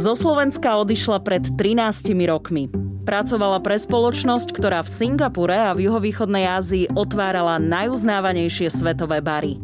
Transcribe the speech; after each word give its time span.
Zo 0.00 0.16
Slovenska 0.16 0.80
odišla 0.80 1.20
pred 1.20 1.44
13 1.60 2.16
rokmi. 2.24 2.72
Pracovala 3.04 3.60
pre 3.60 3.76
spoločnosť, 3.76 4.48
ktorá 4.56 4.80
v 4.80 4.88
Singapure 4.88 5.52
a 5.52 5.76
v 5.76 5.92
juhovýchodnej 5.92 6.48
Ázii 6.48 6.88
otvárala 6.96 7.60
najuznávanejšie 7.60 8.72
svetové 8.72 9.20
bary. 9.20 9.60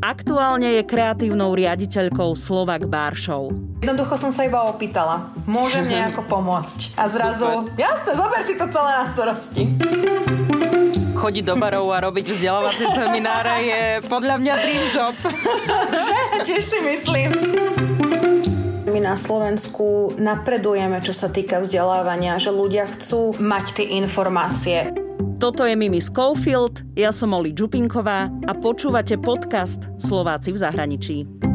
Aktuálne 0.00 0.72
je 0.80 0.88
kreatívnou 0.88 1.52
riaditeľkou 1.52 2.32
Slovak 2.32 2.88
Bar 2.88 3.12
Show. 3.12 3.52
Jednoducho 3.84 4.16
som 4.16 4.32
sa 4.32 4.48
iba 4.48 4.64
opýtala, 4.64 5.36
môžem 5.44 5.84
nejako 5.84 6.24
pomôcť. 6.32 6.96
A 6.96 7.04
zrazu, 7.12 7.68
Super. 7.68 7.76
jasne, 7.76 8.12
zober 8.16 8.40
si 8.48 8.56
to 8.56 8.72
celé 8.72 8.90
na 8.96 9.04
starosti 9.12 9.64
chodiť 11.18 11.50
do 11.50 11.58
barov 11.58 11.90
a 11.90 11.98
robiť 11.98 12.30
vzdelávacie 12.30 12.94
semináre 12.94 13.54
je 13.66 13.80
podľa 14.06 14.38
mňa 14.38 14.54
dream 14.54 14.84
job. 14.94 15.14
Že? 16.06 16.18
Tiež 16.46 16.62
si 16.62 16.78
myslím. 16.78 17.30
My 18.98 19.14
na 19.14 19.14
Slovensku 19.14 20.18
napredujeme, 20.18 20.98
čo 20.98 21.14
sa 21.14 21.30
týka 21.30 21.62
vzdelávania, 21.62 22.34
že 22.42 22.50
ľudia 22.50 22.82
chcú 22.82 23.30
mať 23.38 23.78
tie 23.78 23.86
informácie. 23.94 24.90
Toto 25.38 25.62
je 25.62 25.78
Mimi 25.78 26.02
Schofield, 26.02 26.82
ja 26.98 27.14
som 27.14 27.30
Oli 27.30 27.54
Čupinková 27.54 28.26
a 28.26 28.52
počúvate 28.58 29.14
podcast 29.14 29.86
Slováci 30.02 30.50
v 30.50 30.58
zahraničí. 30.58 31.47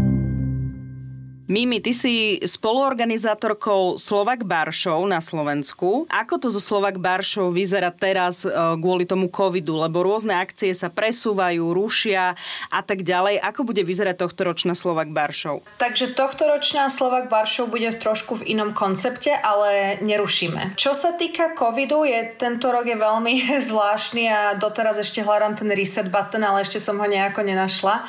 Mimi, 1.44 1.84
ty 1.84 1.92
si 1.92 2.40
spoluorganizátorkou 2.40 4.00
Slovak 4.00 4.48
Bar 4.48 4.72
Show 4.72 5.04
na 5.04 5.20
Slovensku. 5.20 6.08
Ako 6.08 6.40
to 6.40 6.48
zo 6.48 6.64
Slovak 6.64 6.96
Bar 7.04 7.20
Show 7.20 7.52
vyzerá 7.52 7.92
teraz 7.92 8.48
e, 8.48 8.50
kvôli 8.80 9.04
tomu 9.04 9.28
covidu? 9.28 9.76
Lebo 9.76 10.08
rôzne 10.08 10.40
akcie 10.40 10.72
sa 10.72 10.88
presúvajú, 10.88 11.76
rušia 11.76 12.40
a 12.72 12.80
tak 12.80 13.04
ďalej. 13.04 13.44
Ako 13.44 13.68
bude 13.68 13.84
vyzerať 13.84 14.24
tohtoročná 14.24 14.72
Slovak 14.72 15.12
Bar 15.12 15.36
Show? 15.36 15.60
Takže 15.84 16.16
tohtoročná 16.16 16.88
Slovak 16.88 17.28
Bar 17.28 17.44
Show 17.44 17.68
bude 17.68 17.92
trošku 17.92 18.40
v 18.40 18.56
inom 18.56 18.72
koncepte, 18.72 19.36
ale 19.36 20.00
nerušíme. 20.00 20.80
Čo 20.80 20.96
sa 20.96 21.12
týka 21.12 21.60
covidu, 21.60 22.08
je 22.08 22.40
tento 22.40 22.72
rok 22.72 22.88
je 22.88 22.96
veľmi 22.96 23.52
zvláštny 23.68 24.32
a 24.32 24.56
doteraz 24.56 24.96
ešte 24.96 25.20
hľadám 25.20 25.60
ten 25.60 25.68
reset 25.76 26.08
button, 26.08 26.48
ale 26.48 26.64
ešte 26.64 26.80
som 26.80 26.96
ho 26.96 27.04
nejako 27.04 27.44
nenašla. 27.44 28.08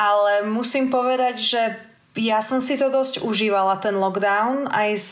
Ale 0.00 0.48
musím 0.48 0.88
povedať, 0.88 1.36
že 1.36 1.89
ja 2.20 2.44
som 2.44 2.60
si 2.60 2.76
to 2.76 2.92
dosť 2.92 3.24
užívala, 3.24 3.80
ten 3.80 3.96
lockdown, 3.96 4.68
aj 4.68 4.90
z 5.00 5.10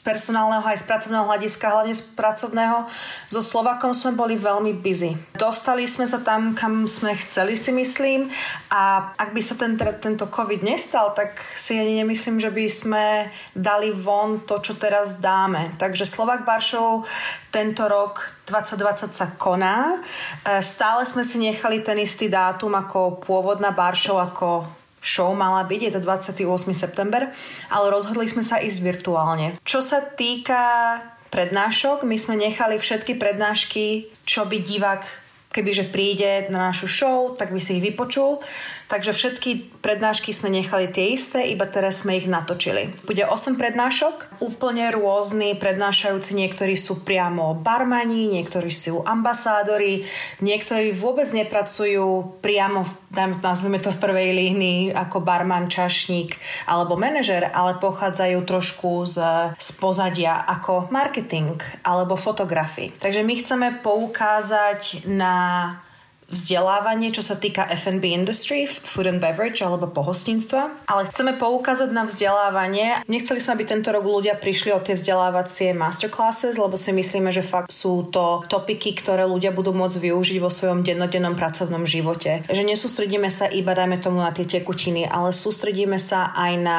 personálneho, 0.00 0.64
aj 0.64 0.80
z 0.80 0.84
pracovného 0.88 1.24
hľadiska, 1.28 1.72
hlavne 1.72 1.92
z 1.96 2.04
pracovného. 2.16 2.88
So 3.28 3.44
Slovakom 3.44 3.92
sme 3.92 4.16
boli 4.16 4.36
veľmi 4.36 4.72
busy. 4.80 5.16
Dostali 5.36 5.84
sme 5.84 6.08
sa 6.08 6.20
tam, 6.20 6.56
kam 6.56 6.88
sme 6.88 7.16
chceli, 7.16 7.56
si 7.56 7.72
myslím. 7.72 8.32
A 8.72 9.12
ak 9.16 9.36
by 9.36 9.40
sa 9.44 9.54
ten, 9.60 9.76
tento 9.76 10.28
COVID 10.28 10.64
nestal, 10.64 11.12
tak 11.12 11.36
si 11.52 11.76
ani 11.76 12.00
nemyslím, 12.00 12.40
že 12.40 12.48
by 12.52 12.64
sme 12.68 13.04
dali 13.52 13.92
von 13.92 14.44
to, 14.48 14.60
čo 14.64 14.76
teraz 14.76 15.20
dáme. 15.20 15.76
Takže 15.76 16.08
Slovak 16.08 16.48
Baršov 16.48 17.04
tento 17.52 17.84
rok 17.84 18.24
2020 18.48 19.12
sa 19.12 19.26
koná. 19.36 20.00
E, 20.44 20.64
stále 20.64 21.04
sme 21.04 21.26
si 21.26 21.36
nechali 21.36 21.84
ten 21.84 22.00
istý 22.00 22.32
dátum 22.32 22.72
ako 22.72 23.20
pôvodná 23.20 23.68
Baršov, 23.74 24.16
ako 24.32 24.79
show 25.00 25.32
mala 25.32 25.64
byť, 25.64 25.80
je 25.88 25.92
to 25.96 26.00
28. 26.04 26.72
september, 26.76 27.32
ale 27.72 27.86
rozhodli 27.88 28.28
sme 28.28 28.44
sa 28.44 28.60
ísť 28.60 28.78
virtuálne. 28.84 29.56
Čo 29.64 29.80
sa 29.80 30.04
týka 30.04 31.00
prednášok, 31.32 32.04
my 32.04 32.16
sme 32.20 32.36
nechali 32.36 32.76
všetky 32.76 33.16
prednášky, 33.16 34.12
čo 34.28 34.44
by 34.44 34.60
divák 34.60 35.02
kebyže 35.50 35.90
príde 35.90 36.46
na 36.48 36.70
našu 36.70 36.86
show, 36.86 37.34
tak 37.34 37.50
by 37.50 37.58
si 37.58 37.78
ich 37.78 37.84
vypočul. 37.90 38.38
Takže 38.90 39.14
všetky 39.14 39.50
prednášky 39.86 40.34
sme 40.34 40.50
nechali 40.50 40.90
tie 40.90 41.14
isté, 41.14 41.46
iba 41.46 41.62
teraz 41.62 42.02
sme 42.02 42.18
ich 42.18 42.26
natočili. 42.26 42.90
Bude 43.06 43.22
8 43.22 43.54
prednášok, 43.54 44.42
úplne 44.42 44.90
rôzni 44.90 45.54
prednášajúci, 45.54 46.34
niektorí 46.34 46.74
sú 46.74 47.06
priamo 47.06 47.54
barmani, 47.54 48.26
niektorí 48.26 48.66
sú 48.74 49.06
ambasádori, 49.06 50.02
niektorí 50.42 50.90
vôbec 50.90 51.30
nepracujú 51.30 52.42
priamo, 52.42 52.82
nazveme 53.14 53.78
to 53.78 53.94
v 53.94 54.02
prvej 54.02 54.30
línii, 54.34 54.82
ako 54.90 55.22
barman, 55.22 55.70
čašník 55.70 56.34
alebo 56.66 56.98
manažer, 56.98 57.46
ale 57.46 57.78
pochádzajú 57.78 58.42
trošku 58.42 59.06
z, 59.06 59.16
z 59.54 59.70
pozadia 59.78 60.42
ako 60.50 60.90
marketing 60.90 61.62
alebo 61.86 62.18
fotografii. 62.18 62.90
Takže 62.98 63.22
my 63.22 63.34
chceme 63.38 63.68
poukázať 63.86 65.06
na 65.06 65.78
vzdelávanie, 66.30 67.10
čo 67.10 67.20
sa 67.20 67.34
týka 67.36 67.66
F&B 67.74 68.14
industry, 68.14 68.70
food 68.70 69.10
and 69.10 69.18
beverage 69.18 69.60
alebo 69.60 69.90
pohostinstva, 69.90 70.86
ale 70.86 71.10
chceme 71.10 71.34
poukázať 71.36 71.90
na 71.90 72.06
vzdelávanie. 72.06 73.02
Nechceli 73.10 73.42
sme, 73.42 73.60
aby 73.60 73.64
tento 73.66 73.90
rok 73.90 74.06
ľudia 74.06 74.38
prišli 74.38 74.70
o 74.70 74.80
tie 74.80 74.94
vzdelávacie 74.94 75.74
masterclasses, 75.74 76.54
lebo 76.54 76.78
si 76.78 76.94
myslíme, 76.94 77.34
že 77.34 77.42
fakt 77.42 77.74
sú 77.74 78.08
to 78.14 78.46
topiky, 78.46 78.94
ktoré 78.94 79.26
ľudia 79.26 79.50
budú 79.50 79.74
môcť 79.74 79.98
využiť 79.98 80.38
vo 80.38 80.48
svojom 80.48 80.86
dennodennom 80.86 81.34
pracovnom 81.34 81.82
živote. 81.84 82.46
Že 82.46 82.62
nesústredíme 82.62 83.28
sa 83.28 83.50
iba, 83.50 83.74
dajme 83.74 83.98
tomu, 83.98 84.22
na 84.22 84.30
tie 84.30 84.46
tekutiny, 84.46 85.10
ale 85.10 85.34
sústredíme 85.34 85.98
sa 85.98 86.30
aj 86.38 86.52
na 86.62 86.78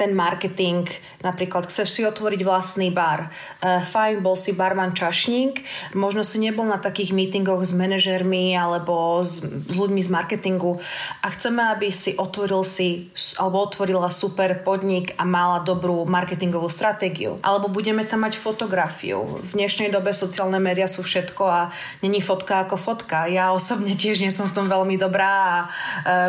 ten 0.00 0.16
marketing, 0.16 0.88
napríklad 1.20 1.68
chceš 1.68 1.92
si 1.92 2.00
otvoriť 2.08 2.40
vlastný 2.40 2.88
bar, 2.88 3.28
uh, 3.28 3.84
fajn, 3.84 4.24
bol 4.24 4.32
si 4.32 4.56
barman 4.56 4.96
čašník, 4.96 5.60
možno 5.92 6.24
si 6.24 6.40
nebol 6.40 6.64
na 6.64 6.80
takých 6.80 7.12
meetingoch 7.12 7.60
s 7.60 7.76
manažermi 7.76 8.56
alebo 8.56 9.20
s, 9.20 9.44
ľuďmi 9.68 10.00
z 10.00 10.08
marketingu 10.08 10.80
a 11.20 11.26
chceme, 11.28 11.60
aby 11.68 11.92
si 11.92 12.16
otvoril 12.16 12.64
si 12.64 13.12
alebo 13.36 13.60
otvorila 13.60 14.08
super 14.08 14.64
podnik 14.64 15.12
a 15.20 15.28
mala 15.28 15.60
dobrú 15.60 16.08
marketingovú 16.08 16.72
stratégiu. 16.72 17.36
Alebo 17.44 17.68
budeme 17.68 18.08
tam 18.08 18.24
mať 18.24 18.40
fotografiu. 18.40 19.42
V 19.44 19.50
dnešnej 19.52 19.92
dobe 19.92 20.16
sociálne 20.16 20.56
médiá 20.56 20.88
sú 20.88 21.04
všetko 21.04 21.44
a 21.44 21.60
není 22.00 22.24
fotka 22.24 22.64
ako 22.64 22.80
fotka. 22.80 23.28
Ja 23.28 23.52
osobne 23.52 23.92
tiež 23.92 24.24
nie 24.24 24.32
som 24.32 24.48
v 24.48 24.56
tom 24.56 24.66
veľmi 24.72 24.96
dobrá 24.96 25.28
a 25.28 25.58
uh, 25.60 25.68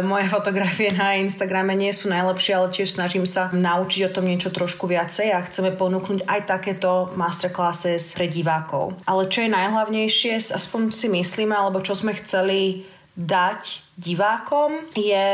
moje 0.04 0.28
fotografie 0.28 0.92
na 0.92 1.16
Instagrame 1.22 1.72
nie 1.78 1.96
sú 1.96 2.12
najlepšie, 2.12 2.52
ale 2.58 2.68
tiež 2.74 2.98
snažím 2.98 3.24
sa 3.24 3.54
naučiť 3.62 4.10
o 4.10 4.14
tom 4.14 4.26
niečo 4.26 4.50
trošku 4.50 4.90
viacej 4.90 5.30
a 5.30 5.46
chceme 5.46 5.78
ponúknuť 5.78 6.26
aj 6.26 6.42
takéto 6.50 7.14
masterclasses 7.14 8.18
pre 8.18 8.26
divákov. 8.26 8.98
Ale 9.06 9.30
čo 9.30 9.46
je 9.46 9.54
najhlavnejšie, 9.54 10.52
aspoň 10.52 10.90
si 10.90 11.08
myslíme, 11.14 11.54
alebo 11.54 11.86
čo 11.86 11.94
sme 11.94 12.18
chceli 12.18 12.90
dať 13.14 13.94
divákom, 14.02 14.90
je... 14.98 15.28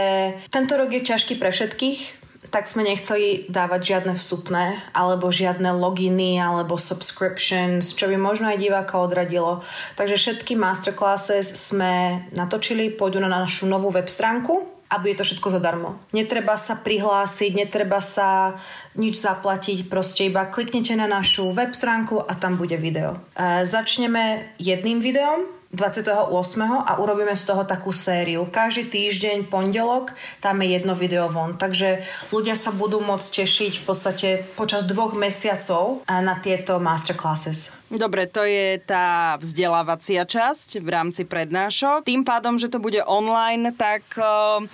Tento 0.52 0.74
rok 0.76 0.92
je 0.92 1.02
ťažký 1.08 1.40
pre 1.40 1.54
všetkých, 1.54 2.18
tak 2.48 2.68
sme 2.68 2.88
nechceli 2.88 3.46
dávať 3.52 3.82
žiadne 3.84 4.14
vstupné 4.16 4.80
alebo 4.96 5.28
žiadne 5.28 5.68
loginy 5.76 6.40
alebo 6.40 6.80
subscriptions, 6.80 7.92
čo 7.92 8.08
by 8.08 8.16
možno 8.16 8.48
aj 8.48 8.60
diváka 8.60 8.96
odradilo. 8.96 9.68
Takže 10.00 10.16
všetky 10.16 10.56
masterclasses 10.56 11.52
sme 11.52 12.24
natočili, 12.32 12.88
pôjdu 12.88 13.20
na 13.20 13.28
našu 13.28 13.68
novú 13.68 13.92
web 13.92 14.08
stránku 14.08 14.77
a 14.88 15.00
bude 15.00 15.20
to 15.20 15.28
všetko 15.28 15.52
zadarmo. 15.52 16.00
Netreba 16.16 16.56
sa 16.56 16.80
prihlásiť, 16.80 17.52
netreba 17.54 18.00
sa 18.00 18.56
nič 18.96 19.20
zaplatiť, 19.20 19.92
proste 19.92 20.32
iba 20.32 20.48
kliknete 20.48 20.96
na 20.96 21.12
našu 21.12 21.52
web 21.52 21.76
stránku 21.76 22.24
a 22.24 22.34
tam 22.40 22.56
bude 22.56 22.80
video. 22.80 23.20
E, 23.36 23.68
začneme 23.68 24.56
jedným 24.58 25.04
videom, 25.04 25.58
28. 25.72 26.32
a 26.64 26.92
urobíme 27.04 27.36
z 27.36 27.44
toho 27.44 27.68
takú 27.68 27.92
sériu. 27.92 28.48
Každý 28.48 28.88
týždeň, 28.88 29.52
pondelok, 29.52 30.16
tam 30.40 30.64
je 30.64 30.80
jedno 30.80 30.96
video 30.96 31.28
von. 31.28 31.60
Takže 31.60 32.08
ľudia 32.32 32.56
sa 32.56 32.72
budú 32.72 33.04
môcť 33.04 33.44
tešiť 33.44 33.74
v 33.80 33.84
podstate 33.84 34.30
počas 34.56 34.88
dvoch 34.88 35.12
mesiacov 35.12 36.08
na 36.08 36.40
tieto 36.40 36.80
masterclasses. 36.80 37.76
Dobre, 37.88 38.28
to 38.28 38.44
je 38.44 38.84
tá 38.84 39.40
vzdelávacia 39.40 40.28
časť 40.28 40.84
v 40.84 40.90
rámci 40.92 41.24
prednášok. 41.24 42.04
Tým 42.04 42.28
pádom, 42.28 42.60
že 42.60 42.68
to 42.68 42.84
bude 42.84 43.00
online, 43.08 43.72
tak 43.72 44.04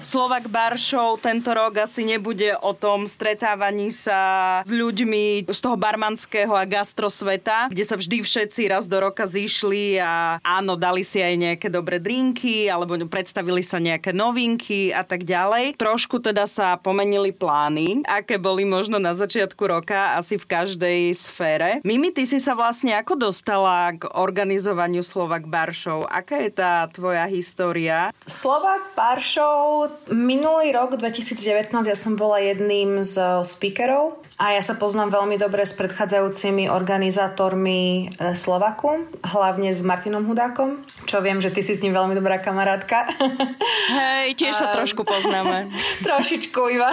Slovak 0.02 0.50
Bar 0.50 0.82
Show 0.82 1.22
tento 1.22 1.54
rok 1.54 1.78
asi 1.78 2.10
nebude 2.10 2.58
o 2.66 2.74
tom 2.74 3.06
stretávaní 3.06 3.94
sa 3.94 4.62
s 4.66 4.74
ľuďmi 4.74 5.46
z 5.46 5.60
toho 5.62 5.78
barmanského 5.78 6.58
a 6.58 6.66
gastrosveta, 6.66 7.70
kde 7.70 7.86
sa 7.86 8.02
vždy 8.02 8.26
všetci 8.26 8.62
raz 8.74 8.90
do 8.90 8.98
roka 8.98 9.30
zišli 9.30 10.02
a 10.02 10.42
áno, 10.42 10.74
dali 10.74 10.93
si 11.02 11.18
aj 11.18 11.34
nejaké 11.34 11.68
dobré 11.74 11.98
drinky 11.98 12.70
alebo 12.70 12.94
predstavili 13.10 13.66
sa 13.66 13.82
nejaké 13.82 14.14
novinky 14.14 14.94
a 14.94 15.02
tak 15.02 15.26
ďalej. 15.26 15.82
Trošku 15.82 16.22
teda 16.22 16.46
sa 16.46 16.78
pomenili 16.78 17.34
plány, 17.34 18.06
aké 18.06 18.38
boli 18.38 18.62
možno 18.70 19.02
na 19.02 19.18
začiatku 19.18 19.66
roka 19.66 20.14
asi 20.14 20.38
v 20.38 20.46
každej 20.46 21.00
sfére. 21.18 21.82
Mimi, 21.82 22.14
ty 22.14 22.30
si 22.30 22.38
sa 22.38 22.54
vlastne 22.54 22.94
ako 22.94 23.18
dostala 23.18 23.98
k 23.98 24.06
organizovaniu 24.14 25.02
Slovak 25.02 25.50
Bar 25.50 25.74
Show? 25.74 26.06
Aká 26.06 26.38
je 26.46 26.54
tá 26.54 26.86
tvoja 26.94 27.26
história? 27.26 28.14
Slovak 28.30 28.94
Bar 28.94 29.18
Show 29.18 29.90
minulý 30.14 30.70
rok 30.76 31.00
2019 31.00 31.74
ja 31.90 31.98
som 31.98 32.14
bola 32.20 32.38
jedným 32.44 33.02
z 33.02 33.42
speakerov 33.48 34.20
a 34.44 34.52
ja 34.52 34.60
sa 34.60 34.76
poznám 34.76 35.16
veľmi 35.16 35.40
dobre 35.40 35.64
s 35.64 35.72
predchádzajúcimi 35.80 36.68
organizátormi 36.68 38.12
e, 38.12 38.36
Slovaku, 38.36 39.08
hlavne 39.24 39.72
s 39.72 39.80
Martinom 39.88 40.28
Hudákom, 40.28 40.84
čo 41.08 41.24
viem, 41.24 41.40
že 41.40 41.48
ty 41.48 41.64
si 41.64 41.72
s 41.72 41.80
ním 41.80 41.96
veľmi 41.96 42.12
dobrá 42.12 42.44
kamarátka. 42.44 43.08
Hej, 43.96 44.36
tiež 44.36 44.60
sa 44.60 44.76
trošku 44.76 45.08
poznáme. 45.08 45.72
Trošičku 46.08 46.60
iba. 46.76 46.92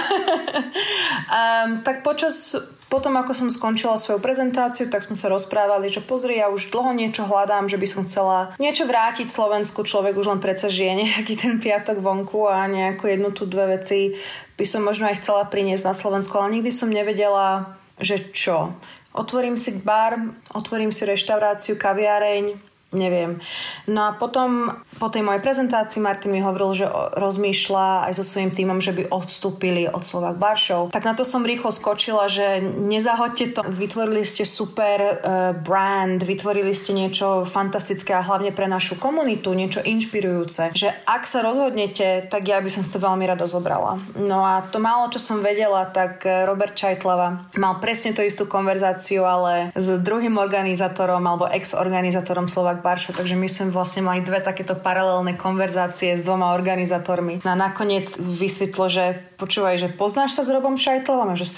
um, 1.26 1.82
tak 1.82 2.06
počas 2.06 2.54
Potom, 2.90 3.14
ako 3.14 3.30
som 3.30 3.48
skončila 3.54 3.94
svoju 3.94 4.18
prezentáciu, 4.18 4.90
tak 4.90 5.06
sme 5.06 5.14
sa 5.14 5.30
rozprávali, 5.30 5.94
že 5.94 6.02
pozri, 6.02 6.42
ja 6.42 6.50
už 6.50 6.74
dlho 6.74 6.90
niečo 6.90 7.22
hľadám, 7.22 7.70
že 7.70 7.78
by 7.78 7.86
som 7.86 8.02
chcela 8.02 8.50
niečo 8.58 8.82
vrátiť 8.82 9.30
Slovensku. 9.30 9.86
Človek 9.86 10.18
už 10.18 10.26
len 10.26 10.42
predsa 10.42 10.66
žije 10.66 11.06
nejaký 11.06 11.38
ten 11.38 11.62
piatok 11.62 12.02
vonku 12.02 12.50
a 12.50 12.66
nejakú 12.66 13.06
jednu 13.06 13.30
tu 13.30 13.46
dve 13.46 13.78
veci 13.78 14.18
by 14.60 14.66
som 14.68 14.84
možno 14.84 15.08
aj 15.08 15.24
chcela 15.24 15.48
priniesť 15.48 15.88
na 15.88 15.96
Slovensku, 15.96 16.36
ale 16.36 16.60
nikdy 16.60 16.68
som 16.68 16.92
nevedela, 16.92 17.80
že 17.96 18.20
čo. 18.36 18.76
Otvorím 19.16 19.56
si 19.56 19.80
bar, 19.80 20.20
otvorím 20.52 20.92
si 20.92 21.08
reštauráciu, 21.08 21.80
kaviareň, 21.80 22.69
neviem. 22.90 23.38
No 23.86 24.10
a 24.10 24.10
potom 24.18 24.82
po 24.98 25.08
tej 25.08 25.22
mojej 25.22 25.42
prezentácii 25.42 26.02
Martin 26.02 26.34
mi 26.34 26.42
hovoril, 26.42 26.74
že 26.74 26.86
rozmýšľa 27.14 28.10
aj 28.10 28.12
so 28.18 28.24
svojím 28.26 28.50
týmom, 28.50 28.78
že 28.82 28.90
by 28.94 29.14
odstúpili 29.14 29.86
od 29.86 30.02
Slovak 30.02 30.36
Bar 30.36 30.58
Show. 30.58 30.90
Tak 30.90 31.06
na 31.06 31.14
to 31.14 31.22
som 31.22 31.46
rýchlo 31.46 31.70
skočila, 31.70 32.26
že 32.26 32.58
nezahoďte 32.62 33.46
to. 33.54 33.60
Vytvorili 33.70 34.26
ste 34.26 34.42
super 34.42 34.98
uh, 35.00 35.54
brand, 35.54 36.18
vytvorili 36.18 36.74
ste 36.74 36.90
niečo 36.92 37.46
fantastické 37.46 38.18
a 38.18 38.26
hlavne 38.26 38.50
pre 38.50 38.66
našu 38.66 38.98
komunitu, 38.98 39.54
niečo 39.54 39.80
inšpirujúce. 39.86 40.74
Že 40.74 40.90
ak 41.06 41.22
sa 41.30 41.46
rozhodnete, 41.46 42.26
tak 42.26 42.42
ja 42.50 42.58
by 42.58 42.70
som 42.70 42.82
to 42.82 42.98
veľmi 42.98 43.22
rada 43.22 43.46
zobrala. 43.46 44.02
No 44.18 44.42
a 44.42 44.66
to 44.66 44.82
málo, 44.82 45.06
čo 45.14 45.22
som 45.22 45.38
vedela, 45.38 45.86
tak 45.86 46.26
e, 46.26 46.42
Robert 46.42 46.74
Čajtlava 46.74 47.46
mal 47.54 47.78
presne 47.78 48.10
tú 48.10 48.26
istú 48.26 48.50
konverzáciu, 48.50 49.22
ale 49.22 49.70
s 49.78 49.86
druhým 50.02 50.34
organizátorom 50.36 51.22
alebo 51.22 51.46
ex-organizátorom 51.46 52.50
Slovak 52.50 52.79
Baršo, 52.80 53.12
takže 53.12 53.36
my 53.36 53.46
sme 53.46 53.70
vlastne 53.70 54.02
mali 54.02 54.24
dve 54.24 54.40
takéto 54.40 54.74
paralelné 54.74 55.36
konverzácie 55.36 56.16
s 56.16 56.24
dvoma 56.24 56.56
organizátormi. 56.56 57.44
No 57.44 57.52
a 57.52 57.56
nakoniec 57.56 58.10
vysvetlo, 58.16 58.88
že 58.88 59.04
počúvaj, 59.40 59.80
že 59.80 59.88
poznáš 59.92 60.36
sa 60.36 60.42
s 60.44 60.50
Robom 60.52 60.76
Šajtlovom? 60.76 61.32
že 61.36 61.48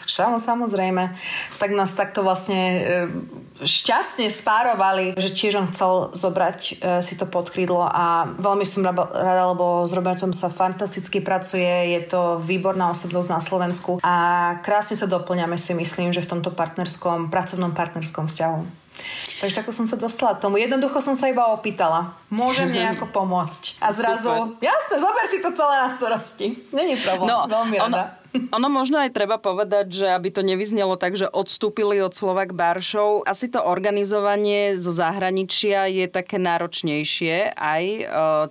samozrejme. 0.42 1.14
Tak 1.58 1.70
nás 1.74 1.94
takto 1.94 2.22
vlastne 2.22 2.60
e, 2.60 2.80
šťastne 3.62 4.30
spárovali, 4.30 5.14
že 5.18 5.34
tiež 5.34 5.58
on 5.58 5.70
chcel 5.70 6.14
zobrať 6.14 6.58
e, 6.58 6.72
si 7.02 7.14
to 7.18 7.26
pod 7.26 7.50
krídlo 7.50 7.82
a 7.86 8.26
veľmi 8.38 8.66
som 8.66 8.86
rada, 8.86 9.44
lebo 9.50 9.86
s 9.86 9.92
Robertom 9.94 10.34
sa 10.34 10.50
fantasticky 10.50 11.22
pracuje, 11.22 11.94
je 11.98 12.00
to 12.06 12.42
výborná 12.42 12.90
osobnosť 12.90 13.28
na 13.30 13.40
Slovensku 13.40 13.98
a 14.02 14.14
krásne 14.62 14.98
sa 14.98 15.06
doplňame 15.10 15.58
si 15.58 15.74
myslím, 15.74 16.10
že 16.10 16.22
v 16.22 16.38
tomto 16.38 16.50
partnerskom, 16.54 17.30
pracovnom 17.30 17.74
partnerskom 17.74 18.26
vzťahu. 18.26 18.81
Takže 19.42 19.58
takto 19.58 19.74
som 19.74 19.90
sa 19.90 19.98
dostala 19.98 20.38
k 20.38 20.46
tomu. 20.46 20.54
Jednoducho 20.62 21.02
som 21.02 21.18
sa 21.18 21.26
iba 21.26 21.50
opýtala. 21.50 22.14
Môžem 22.30 22.70
nejako 22.78 23.10
pomôcť. 23.10 23.82
A 23.82 23.90
zrazu, 23.90 24.30
Super. 24.30 24.62
jasne, 24.62 24.96
zober 25.02 25.24
si 25.26 25.38
to 25.42 25.50
celé 25.50 25.74
na 25.82 25.88
starosti. 25.90 26.46
Není 26.70 26.94
problém. 27.02 27.26
No, 27.26 27.38
Veľmi 27.50 27.76
rada. 27.82 27.86
Ono, 27.90 28.00
ono 28.32 28.68
možno 28.72 29.00
aj 29.00 29.12
treba 29.12 29.36
povedať, 29.36 30.04
že 30.04 30.06
aby 30.08 30.28
to 30.32 30.40
nevyznelo 30.44 30.96
tak, 30.96 31.16
že 31.16 31.28
odstúpili 31.28 32.00
od 32.00 32.16
Slovak 32.16 32.56
Baršov, 32.56 33.28
asi 33.28 33.48
to 33.48 33.60
organizovanie 33.60 34.76
zo 34.76 34.92
zahraničia 34.92 35.88
je 35.88 36.08
také 36.08 36.40
náročnejšie 36.40 37.56
aj 37.56 37.84
e, 37.84 38.04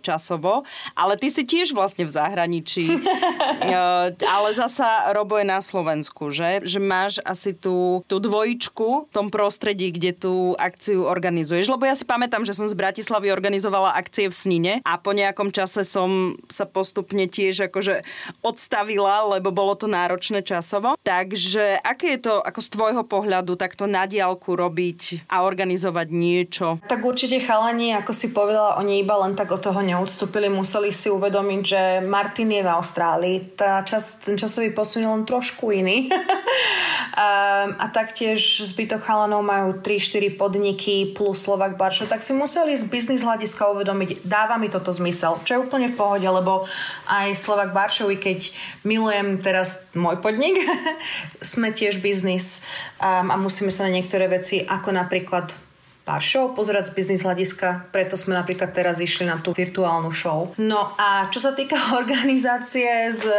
časovo, 0.05 0.63
ale 0.93 1.17
ty 1.17 1.33
si 1.33 1.45
tiež 1.45 1.73
vlastne 1.73 2.05
v 2.05 2.13
zahraničí. 2.13 2.85
e, 2.97 3.75
ale 4.15 4.49
zasa 4.53 5.13
Robo 5.13 5.41
je 5.41 5.45
na 5.49 5.59
Slovensku, 5.59 6.29
že? 6.29 6.61
Že 6.61 6.79
máš 6.81 7.13
asi 7.25 7.57
tú, 7.57 8.05
tú 8.05 8.21
dvojičku 8.21 9.09
v 9.09 9.13
tom 9.13 9.33
prostredí, 9.33 9.89
kde 9.93 10.13
tú 10.13 10.53
akciu 10.61 11.09
organizuješ. 11.09 11.69
Lebo 11.73 11.89
ja 11.89 11.97
si 11.97 12.05
pamätám, 12.05 12.45
že 12.45 12.53
som 12.53 12.69
z 12.69 12.77
Bratislavy 12.77 13.33
organizovala 13.33 13.97
akcie 13.97 14.29
v 14.29 14.35
Snine 14.35 14.73
a 14.85 14.97
po 15.01 15.11
nejakom 15.11 15.49
čase 15.49 15.81
som 15.81 16.37
sa 16.47 16.69
postupne 16.69 17.25
tiež 17.25 17.71
akože 17.71 18.05
odstavila, 18.45 19.37
lebo 19.37 19.49
bolo 19.49 19.70
bolo 19.71 19.87
to 19.87 19.87
náročné 19.87 20.43
časovo. 20.43 20.99
Takže 20.99 21.79
aké 21.79 22.19
je 22.19 22.27
to 22.27 22.43
ako 22.43 22.59
z 22.59 22.69
tvojho 22.75 23.03
pohľadu 23.07 23.55
takto 23.55 23.87
na 23.87 24.03
diálku 24.03 24.51
robiť 24.51 25.31
a 25.31 25.47
organizovať 25.47 26.07
niečo? 26.11 26.67
Tak 26.91 26.99
určite 26.99 27.39
chalani, 27.39 27.95
ako 27.95 28.11
si 28.11 28.35
povedala, 28.35 28.75
oni 28.83 28.99
iba 28.99 29.15
len 29.23 29.31
tak 29.31 29.47
od 29.55 29.63
toho 29.63 29.79
neodstúpili. 29.79 30.51
Museli 30.51 30.91
si 30.91 31.07
uvedomiť, 31.07 31.61
že 31.63 31.81
Martin 32.03 32.51
je 32.51 32.67
v 32.67 32.73
Austrálii. 32.75 33.55
Tá 33.55 33.79
čas, 33.87 34.19
ten 34.19 34.35
časový 34.35 34.75
posun 34.75 35.07
je 35.07 35.09
len 35.15 35.23
trošku 35.23 35.71
iný. 35.71 36.11
a, 37.15 37.71
a 37.83 37.85
taktiež 37.95 38.67
zbytok 38.67 39.07
chalanov 39.07 39.39
majú 39.39 39.79
3-4 39.79 40.35
podniky 40.35 41.15
plus 41.15 41.47
Slovak 41.47 41.79
Baršo, 41.79 42.11
tak 42.11 42.27
si 42.27 42.35
museli 42.35 42.75
z 42.75 42.91
biznis 42.91 43.23
hľadiska 43.23 43.71
uvedomiť, 43.71 44.27
dáva 44.27 44.59
mi 44.59 44.67
toto 44.67 44.91
zmysel, 44.91 45.39
čo 45.47 45.55
je 45.55 45.63
úplne 45.63 45.87
v 45.87 45.95
pohode, 45.95 46.27
lebo 46.27 46.67
aj 47.07 47.31
Slovak 47.39 47.71
Baršovi, 47.71 48.19
keď 48.19 48.51
milujem 48.81 49.37
teraz 49.41 49.60
teraz 49.61 49.85
môj 49.93 50.17
podnik, 50.25 50.57
sme 51.53 51.69
tiež 51.69 52.01
biznis 52.01 52.65
um, 52.97 53.29
a 53.29 53.37
musíme 53.37 53.69
sa 53.69 53.85
na 53.85 53.93
niektoré 53.93 54.25
veci, 54.25 54.65
ako 54.65 54.89
napríklad 54.89 55.53
pár 56.01 56.19
show 56.19 56.49
pozerať 56.49 56.89
z 56.89 56.95
biznis 56.97 57.21
hľadiska, 57.21 57.93
preto 57.93 58.17
sme 58.17 58.33
napríklad 58.33 58.73
teraz 58.73 58.97
išli 58.97 59.29
na 59.29 59.37
tú 59.37 59.53
virtuálnu 59.53 60.09
show. 60.09 60.49
No 60.57 60.97
a 60.97 61.29
čo 61.29 61.37
sa 61.37 61.53
týka 61.53 61.77
organizácie 62.01 63.13
z 63.13 63.23
e, 63.29 63.37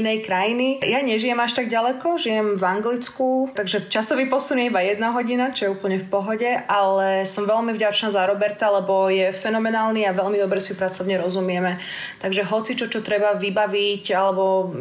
inej 0.00 0.24
krajiny, 0.24 0.80
ja 0.80 1.04
nežijem 1.04 1.36
až 1.36 1.60
tak 1.60 1.68
ďaleko, 1.68 2.16
žijem 2.16 2.56
v 2.56 2.64
Anglicku, 2.64 3.52
takže 3.52 3.92
časový 3.92 4.32
posun 4.32 4.64
je 4.64 4.72
iba 4.72 4.80
jedna 4.80 5.12
hodina, 5.12 5.52
čo 5.52 5.68
je 5.68 5.74
úplne 5.76 6.00
v 6.00 6.08
pohode, 6.08 6.50
ale 6.66 7.28
som 7.28 7.44
veľmi 7.44 7.76
vďačná 7.76 8.08
za 8.08 8.24
Roberta, 8.24 8.72
lebo 8.72 9.12
je 9.12 9.30
fenomenálny 9.36 10.08
a 10.08 10.16
veľmi 10.16 10.40
dobre 10.40 10.58
si 10.58 10.74
pracovne 10.74 11.20
rozumieme. 11.20 11.76
Takže 12.18 12.48
hoci 12.48 12.74
čo, 12.80 12.88
čo 12.88 13.04
treba 13.04 13.36
vybaviť 13.36 14.04
alebo 14.16 14.72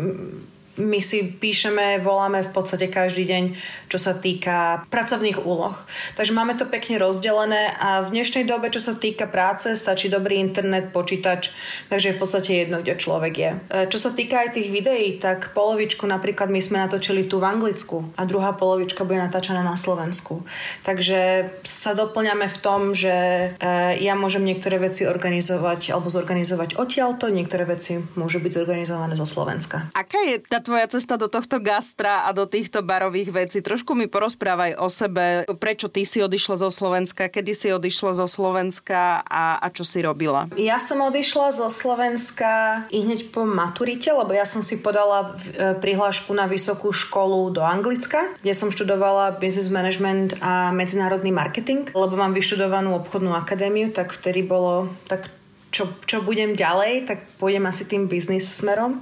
my 0.78 1.00
si 1.02 1.26
píšeme, 1.26 2.00
voláme 2.00 2.46
v 2.46 2.52
podstate 2.54 2.88
každý 2.88 3.26
deň, 3.26 3.44
čo 3.90 3.98
sa 3.98 4.14
týka 4.14 4.86
pracovných 4.94 5.42
úloh. 5.42 5.74
Takže 6.16 6.32
máme 6.32 6.56
to 6.56 6.70
pekne 6.70 7.02
rozdelené 7.02 7.74
a 7.76 8.06
v 8.06 8.14
dnešnej 8.14 8.46
dobe, 8.46 8.70
čo 8.70 8.80
sa 8.80 8.94
týka 8.94 9.26
práce, 9.26 9.74
stačí 9.74 10.08
dobrý 10.08 10.38
internet, 10.38 10.94
počítač, 10.96 11.52
takže 11.90 12.16
v 12.16 12.20
podstate 12.22 12.52
jedno, 12.64 12.80
kde 12.80 12.96
človek 12.96 13.34
je. 13.34 13.52
E, 13.52 13.90
čo 13.92 13.98
sa 13.98 14.14
týka 14.14 14.46
aj 14.46 14.56
tých 14.56 14.70
videí, 14.70 15.18
tak 15.18 15.52
polovičku 15.52 16.06
napríklad 16.06 16.48
my 16.48 16.62
sme 16.64 16.78
natočili 16.80 17.26
tu 17.26 17.42
v 17.42 17.50
Anglicku 17.50 18.16
a 18.16 18.24
druhá 18.24 18.56
polovička 18.56 19.04
bude 19.04 19.20
natáčaná 19.20 19.66
na 19.66 19.76
Slovensku. 19.76 20.46
Takže 20.86 21.52
sa 21.66 21.92
doplňame 21.98 22.48
v 22.48 22.58
tom, 22.62 22.94
že 22.96 23.16
e, 23.58 23.70
ja 24.00 24.14
môžem 24.16 24.46
niektoré 24.46 24.80
veci 24.80 25.04
organizovať 25.04 25.92
alebo 25.92 26.08
zorganizovať 26.08 26.80
odtiaľto, 26.80 27.28
niektoré 27.34 27.68
veci 27.68 28.00
môžu 28.16 28.40
byť 28.40 28.52
zorganizované 28.64 29.14
zo 29.20 29.28
Slovenska. 29.28 29.92
Aká 29.96 30.20
je 30.24 30.40
tá 30.46 30.62
tvoja 30.70 30.86
cesta 30.86 31.18
do 31.18 31.26
tohto 31.26 31.58
gastra 31.58 32.30
a 32.30 32.30
do 32.30 32.46
týchto 32.46 32.86
barových 32.86 33.34
vecí. 33.34 33.58
Trošku 33.66 33.98
mi 33.98 34.06
porozprávaj 34.06 34.78
o 34.78 34.86
sebe, 34.86 35.50
prečo 35.58 35.90
ty 35.90 36.06
si 36.06 36.22
odišla 36.22 36.62
zo 36.62 36.70
Slovenska, 36.70 37.26
kedy 37.26 37.58
si 37.58 37.68
odišla 37.74 38.22
zo 38.22 38.30
Slovenska 38.30 39.26
a, 39.26 39.58
a 39.58 39.68
čo 39.74 39.82
si 39.82 40.06
robila? 40.06 40.46
Ja 40.62 40.78
som 40.78 41.02
odišla 41.02 41.58
zo 41.58 41.74
Slovenska 41.74 42.86
i 42.94 43.02
hneď 43.02 43.34
po 43.34 43.50
maturite, 43.50 44.14
lebo 44.14 44.30
ja 44.30 44.46
som 44.46 44.62
si 44.62 44.78
podala 44.78 45.34
e, 45.58 45.74
prihlášku 45.74 46.30
na 46.38 46.46
vysokú 46.46 46.94
školu 46.94 47.50
do 47.50 47.66
Anglicka, 47.66 48.38
kde 48.46 48.54
som 48.54 48.70
študovala 48.70 49.42
business 49.42 49.74
management 49.74 50.38
a 50.46 50.70
medzinárodný 50.70 51.34
marketing, 51.34 51.90
lebo 51.98 52.14
mám 52.14 52.38
vyštudovanú 52.38 52.94
obchodnú 52.94 53.34
akadémiu, 53.34 53.90
tak 53.90 54.14
vtedy 54.14 54.46
bolo 54.46 54.94
tak 55.10 55.39
čo, 55.70 56.02
čo 56.06 56.26
budem 56.26 56.58
ďalej, 56.58 57.06
tak 57.06 57.20
pôjdem 57.38 57.66
asi 57.70 57.86
tým 57.86 58.10
biznis 58.10 58.50
smerom. 58.50 59.00
E, 59.00 59.02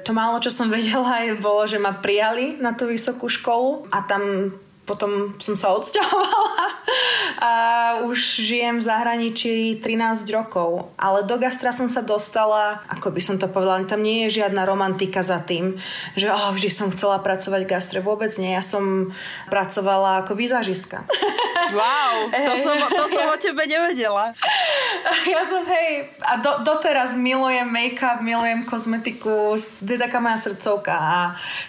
to 0.00 0.10
málo, 0.16 0.40
čo 0.40 0.48
som 0.48 0.72
vedela, 0.76 1.22
je, 1.24 1.36
bolo, 1.36 1.68
že 1.68 1.76
ma 1.80 1.96
prijali 1.96 2.56
na 2.60 2.72
tú 2.72 2.88
vysokú 2.88 3.28
školu 3.28 3.88
a 3.92 4.04
tam 4.04 4.52
potom 4.86 5.34
som 5.42 5.58
sa 5.58 5.74
odsťahovala 5.74 6.66
a 7.50 7.52
už 8.06 8.46
žijem 8.46 8.78
v 8.78 8.86
zahraničí 8.86 9.54
13 9.82 10.30
rokov. 10.30 10.94
Ale 10.94 11.26
do 11.26 11.36
gastra 11.36 11.74
som 11.74 11.90
sa 11.90 12.06
dostala, 12.06 12.86
ako 12.86 13.10
by 13.10 13.20
som 13.20 13.36
to 13.36 13.50
povedala, 13.50 13.82
tam 13.84 14.00
nie 14.00 14.24
je 14.26 14.40
žiadna 14.40 14.62
romantika 14.62 15.26
za 15.26 15.42
tým, 15.42 15.76
že 16.14 16.30
oh, 16.30 16.54
vždy 16.54 16.70
som 16.70 16.94
chcela 16.94 17.18
pracovať 17.18 17.66
v 17.66 17.70
gastre. 17.70 17.98
Vôbec 17.98 18.30
nie. 18.38 18.54
Ja 18.54 18.62
som 18.62 19.10
pracovala 19.50 20.22
ako 20.24 20.38
výzažistka. 20.38 21.02
Wow, 21.66 22.30
to 22.30 22.54
som, 22.62 22.78
to 22.78 23.04
som 23.10 23.26
o 23.26 23.36
tebe 23.42 23.66
nevedela. 23.66 24.30
Ja 25.26 25.42
som, 25.46 25.66
hej, 25.66 26.14
a 26.22 26.38
do, 26.38 26.62
doteraz 26.62 27.14
milujem 27.18 27.66
make-up, 27.66 28.22
milujem 28.22 28.62
kozmetiku, 28.66 29.58
je 29.58 29.98
taká 29.98 30.22
moja 30.22 30.38
srdcovka. 30.38 30.94
A 30.94 31.18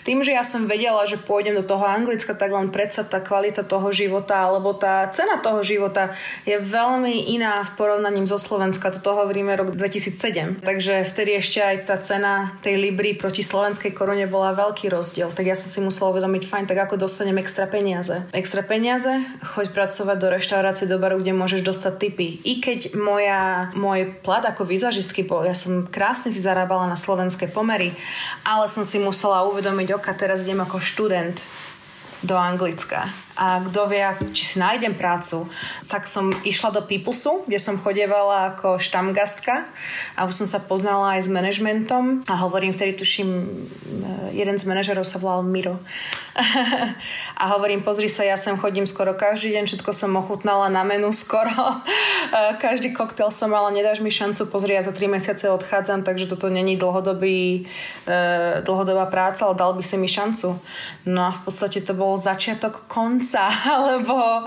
tým, 0.05 0.21
že 0.21 0.33
ja 0.33 0.45
som 0.45 0.69
vedela, 0.69 1.05
že 1.09 1.17
pôjdem 1.17 1.57
do 1.57 1.65
toho 1.65 1.85
Anglicka, 1.85 2.37
tak 2.37 2.53
len 2.53 2.69
predsa 2.69 3.05
tá 3.07 3.23
kvalita 3.23 3.63
toho 3.63 3.89
života 3.89 4.37
alebo 4.37 4.75
tá 4.75 5.07
cena 5.15 5.39
toho 5.39 5.63
života 5.63 6.13
je 6.43 6.59
veľmi 6.59 7.33
iná 7.33 7.63
v 7.63 7.71
porovnaní 7.79 8.27
zo 8.27 8.35
Slovenska. 8.35 8.91
Toto 8.91 9.15
hovoríme 9.15 9.55
rok 9.55 9.73
2007. 9.73 10.61
Takže 10.61 11.07
vtedy 11.07 11.39
ešte 11.39 11.59
aj 11.63 11.77
tá 11.87 11.95
cena 12.03 12.59
tej 12.61 12.75
Libry 12.77 13.15
proti 13.15 13.41
slovenskej 13.41 13.95
korune 13.95 14.27
bola 14.27 14.51
veľký 14.53 14.91
rozdiel. 14.91 15.31
Tak 15.31 15.45
ja 15.47 15.55
som 15.55 15.71
si 15.71 15.79
musela 15.79 16.11
uvedomiť, 16.11 16.43
fajn, 16.43 16.65
tak 16.67 16.79
ako 16.85 16.99
dostanem 16.99 17.39
extra 17.39 17.65
peniaze. 17.65 18.27
Extra 18.35 18.61
peniaze, 18.61 19.23
choď 19.55 19.71
pracovať 19.71 20.17
do 20.19 20.27
reštaurácie, 20.27 20.85
do 20.85 20.99
baru, 20.99 21.23
kde 21.23 21.31
môžeš 21.31 21.63
dostať 21.63 21.93
tipy. 21.97 22.43
I 22.43 22.59
keď 22.59 22.93
moja, 22.99 23.71
môj 23.73 24.19
plat 24.21 24.43
ako 24.43 24.67
vizažistky 24.67 25.23
bol, 25.23 25.47
ja 25.47 25.55
som 25.55 25.87
krásne 25.87 26.29
si 26.29 26.43
zarábala 26.43 26.85
na 26.89 26.99
slovenské 26.99 27.47
pomery, 27.47 27.95
ale 28.43 28.67
som 28.67 28.83
si 28.83 28.99
musela 28.99 29.47
uvedomiť, 29.47 29.95
oka, 29.95 30.11
teraz 30.17 30.43
idem 30.43 30.59
ako 30.59 30.83
študent 30.83 31.39
do 32.23 32.35
Anglicka. 32.35 33.26
A 33.37 33.61
kto 33.61 33.85
vie, 33.85 34.01
či 34.33 34.43
si 34.43 34.55
nájdem 34.57 34.97
prácu, 34.97 35.45
tak 35.87 36.09
som 36.09 36.33
išla 36.41 36.73
do 36.73 36.81
Peoplesu, 36.81 37.45
kde 37.45 37.61
som 37.61 37.77
chodievala 37.77 38.57
ako 38.57 38.81
štamgastka 38.81 39.69
a 40.17 40.25
už 40.25 40.43
som 40.43 40.47
sa 40.49 40.59
poznala 40.59 41.15
aj 41.17 41.25
s 41.25 41.29
manažmentom 41.29 42.25
a 42.25 42.33
hovorím, 42.41 42.73
vtedy 42.73 42.97
tuším, 42.97 43.29
jeden 44.33 44.57
z 44.57 44.65
manažerov 44.65 45.05
sa 45.05 45.21
volal 45.21 45.45
Miro. 45.45 45.77
a 47.41 47.43
hovorím, 47.57 47.81
pozri 47.81 48.09
sa, 48.09 48.21
ja 48.21 48.37
sem 48.37 48.53
chodím 48.57 48.85
skoro 48.85 49.17
každý 49.17 49.57
deň, 49.57 49.63
všetko 49.65 49.91
som 49.93 50.13
ochutnala 50.17 50.69
na 50.69 50.85
menu 50.85 51.09
skoro. 51.13 51.81
každý 52.61 52.93
koktel 52.93 53.33
som 53.33 53.49
mala, 53.49 53.73
nedáš 53.73 54.01
mi 54.01 54.13
šancu, 54.13 54.45
pozri, 54.49 54.77
ja 54.77 54.85
za 54.85 54.93
3 54.93 55.09
mesiace 55.09 55.49
odchádzam, 55.49 56.05
takže 56.05 56.29
toto 56.29 56.49
není 56.49 56.77
dlhodobý, 56.77 57.65
eh, 58.07 58.61
dlhodobá 58.61 59.05
práca, 59.09 59.45
ale 59.45 59.55
dal 59.57 59.73
by 59.73 59.83
si 59.83 59.97
mi 59.97 60.07
šancu. 60.07 60.57
No 61.05 61.21
a 61.27 61.31
v 61.33 61.39
podstate 61.45 61.81
to 61.81 61.97
bol 61.97 62.17
začiatok 62.17 62.85
konca, 62.85 63.26
alebo 63.75 64.45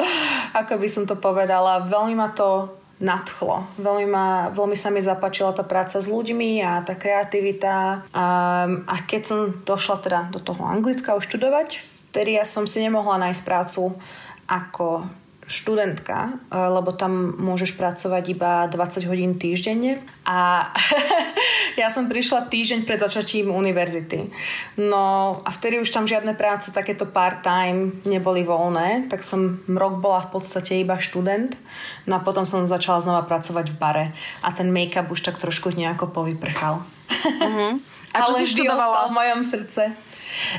ako 0.57 0.75
by 0.79 0.89
som 0.89 1.05
to 1.05 1.19
povedala, 1.19 1.85
veľmi 1.89 2.15
ma 2.17 2.33
to 2.33 2.81
nadchlo. 3.01 3.65
Veľmi, 3.81 4.07
ma, 4.07 4.53
veľmi 4.53 4.77
sa 4.77 4.93
mi 4.93 5.01
zapáčila 5.01 5.57
tá 5.57 5.65
práca 5.65 5.97
s 5.97 6.07
ľuďmi 6.07 6.61
a 6.61 6.85
tá 6.85 6.95
kreativita. 6.95 8.05
A, 8.13 8.27
a 8.69 8.95
keď 9.09 9.23
som 9.25 9.39
došla 9.65 9.97
teda 10.05 10.21
do 10.29 10.39
toho 10.39 10.61
Anglicka 10.69 11.17
už 11.17 11.25
študovať, 11.33 11.81
vtedy 12.13 12.37
ja 12.37 12.45
som 12.45 12.69
si 12.69 12.85
nemohla 12.85 13.17
nájsť 13.17 13.43
prácu 13.43 13.97
ako 14.45 15.09
študentka, 15.51 16.39
lebo 16.55 16.95
tam 16.95 17.35
môžeš 17.35 17.75
pracovať 17.75 18.25
iba 18.31 18.71
20 18.71 19.11
hodín 19.11 19.35
týždenne 19.35 19.99
a 20.23 20.71
ja 21.81 21.89
som 21.89 22.13
prišla 22.13 22.53
týždeň 22.53 22.85
pred 22.85 23.01
začatím 23.01 23.49
univerzity. 23.49 24.29
No 24.77 25.41
a 25.41 25.49
vtedy 25.49 25.81
už 25.81 25.89
tam 25.89 26.05
žiadne 26.05 26.37
práce 26.37 26.69
takéto 26.69 27.09
part-time 27.09 28.05
neboli 28.05 28.45
voľné, 28.45 29.09
tak 29.09 29.25
som 29.25 29.65
rok 29.65 29.97
bola 29.99 30.21
v 30.29 30.37
podstate 30.37 30.77
iba 30.77 31.01
študent, 31.01 31.57
no 32.05 32.21
a 32.21 32.21
potom 32.21 32.45
som 32.45 32.69
začala 32.69 33.01
znova 33.01 33.25
pracovať 33.25 33.73
v 33.73 33.77
bare 33.81 34.07
a 34.45 34.53
ten 34.53 34.69
make-up 34.69 35.09
už 35.09 35.25
tak 35.25 35.41
trošku 35.41 35.73
nejako 35.73 36.13
povyprchal. 36.13 36.85
Uh-huh. 36.85 37.81
A 38.13 38.17
čo 38.29 38.37
Ale 38.37 38.45
si 38.45 38.53
študovala? 38.53 39.09
v 39.09 39.17
mojom 39.17 39.41
srdce. 39.49 39.83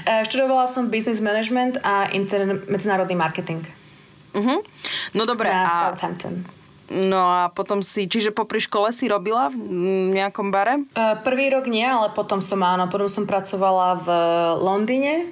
Eh, 0.04 0.22
študovala 0.26 0.66
som 0.66 0.90
business 0.90 1.22
management 1.22 1.80
a 1.86 2.10
inter- 2.12 2.66
medzinárodný 2.66 3.14
marketing. 3.14 3.62
Uh-huh. 4.34 4.60
No 5.14 5.24
dobre. 5.30 5.54
Na 5.54 5.68
a... 5.68 5.74
Southampton. 5.94 6.61
No 6.92 7.32
a 7.32 7.48
potom 7.48 7.80
si, 7.80 8.04
čiže 8.04 8.36
popri 8.36 8.60
škole 8.60 8.92
si 8.92 9.08
robila 9.08 9.48
v 9.48 10.12
nejakom 10.12 10.52
bare? 10.52 10.84
Uh, 10.92 11.16
prvý 11.24 11.48
rok 11.48 11.72
nie, 11.72 11.88
ale 11.88 12.12
potom 12.12 12.44
som 12.44 12.60
áno, 12.60 12.92
potom 12.92 13.08
som 13.08 13.24
pracovala 13.24 13.96
v 14.04 14.08
Londýne 14.60 15.32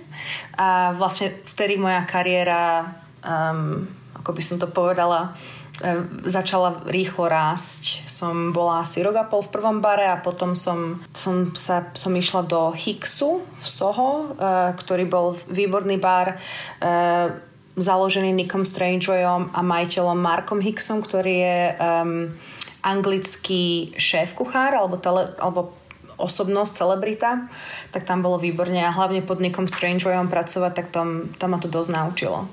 a 0.56 0.96
vlastne 0.96 1.36
vtedy 1.51 1.75
moja 1.75 2.08
kariéra, 2.08 2.96
um, 3.20 3.84
ako 4.16 4.32
by 4.32 4.42
som 4.46 4.56
to 4.56 4.72
povedala, 4.72 5.36
uh, 5.36 6.08
začala 6.24 6.80
rýchlo 6.88 7.28
rásť. 7.28 8.08
Som 8.08 8.56
bola 8.56 8.88
asi 8.88 9.04
rok 9.04 9.20
a 9.20 9.28
pol 9.28 9.44
v 9.44 9.51
prvom 9.51 9.84
bare 9.84 10.08
a 10.08 10.16
potom 10.16 10.56
som, 10.56 11.04
som, 11.12 11.51
sa, 11.60 11.92
som 11.92 12.16
išla 12.16 12.48
do 12.48 12.72
Hicksu 12.72 13.44
v 13.44 13.66
Soho, 13.68 14.32
uh, 14.32 14.72
ktorý 14.80 15.04
bol 15.12 15.36
výborný 15.51 16.00
bar. 16.00 16.39
Uh, 16.80 17.49
založený 17.81 18.31
Nickom 18.36 18.63
Strangewayom 18.63 19.51
a 19.55 19.59
majiteľom 19.63 20.19
Markom 20.19 20.59
Hicksom, 20.59 21.03
ktorý 21.03 21.33
je 21.39 21.59
um, 21.75 22.12
anglický 22.83 23.91
šéf-kuchár 24.00 24.75
alebo, 24.75 24.95
tele, 24.95 25.36
alebo 25.39 25.75
osobnosť, 26.19 26.83
celebrita, 26.83 27.48
tak 27.95 28.03
tam 28.03 28.19
bolo 28.19 28.36
výborne 28.36 28.83
a 28.83 28.91
hlavne 28.91 29.24
pod 29.24 29.39
Nickom 29.39 29.71
Strangewayom 29.71 30.27
pracovať, 30.27 30.71
tak 30.75 30.88
tam, 30.91 31.31
tam 31.39 31.55
ma 31.55 31.59
to 31.59 31.71
dosť 31.71 31.89
naučilo. 31.95 32.45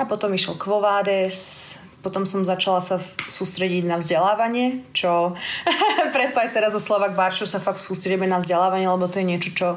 A 0.00 0.08
potom 0.08 0.32
išiel 0.32 0.56
Kvovades, 0.56 1.76
potom 2.00 2.24
som 2.24 2.40
začala 2.40 2.80
sa 2.80 2.96
sústrediť 3.28 3.84
na 3.84 4.00
vzdelávanie, 4.00 4.88
čo 4.96 5.36
preto 6.16 6.40
aj 6.40 6.50
teraz 6.56 6.72
zo 6.72 6.80
Slovak 6.80 7.12
Baršov 7.12 7.46
sa 7.46 7.60
fakt 7.60 7.84
sústredíme 7.84 8.24
na 8.24 8.40
vzdelávanie, 8.40 8.88
lebo 8.88 9.04
to 9.06 9.20
je 9.20 9.28
niečo, 9.28 9.50
čo 9.52 9.68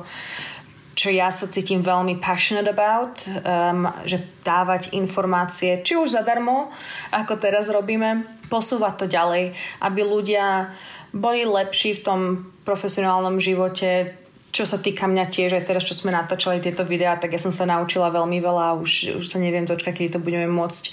čo 0.93 1.09
ja 1.09 1.33
sa 1.33 1.49
cítim 1.49 1.81
veľmi 1.81 2.21
passionate 2.21 2.69
about, 2.69 3.25
um, 3.25 3.89
že 4.05 4.21
dávať 4.45 4.93
informácie, 4.93 5.81
či 5.81 5.97
už 5.97 6.13
zadarmo, 6.13 6.69
ako 7.09 7.37
teraz 7.41 7.69
robíme, 7.69 8.25
posúvať 8.47 8.93
to 9.01 9.05
ďalej, 9.09 9.57
aby 9.81 9.99
ľudia 10.05 10.69
boli 11.13 11.45
lepší 11.45 12.01
v 12.01 12.03
tom 12.05 12.19
profesionálnom 12.65 13.41
živote, 13.41 14.17
čo 14.53 14.69
sa 14.69 14.77
týka 14.77 15.09
mňa 15.09 15.25
tiež, 15.33 15.57
aj 15.57 15.65
teraz, 15.65 15.81
čo 15.81 15.97
sme 15.97 16.13
natáčali 16.13 16.61
tieto 16.61 16.85
videá, 16.85 17.17
tak 17.17 17.33
ja 17.33 17.41
som 17.41 17.49
sa 17.49 17.65
naučila 17.65 18.13
veľmi 18.13 18.37
veľa 18.37 18.63
a 18.69 18.77
už, 18.77 19.17
už 19.17 19.25
sa 19.25 19.41
neviem 19.41 19.65
dočkať, 19.65 19.97
kedy 19.97 20.09
to 20.13 20.19
budeme 20.21 20.45
môcť 20.45 20.83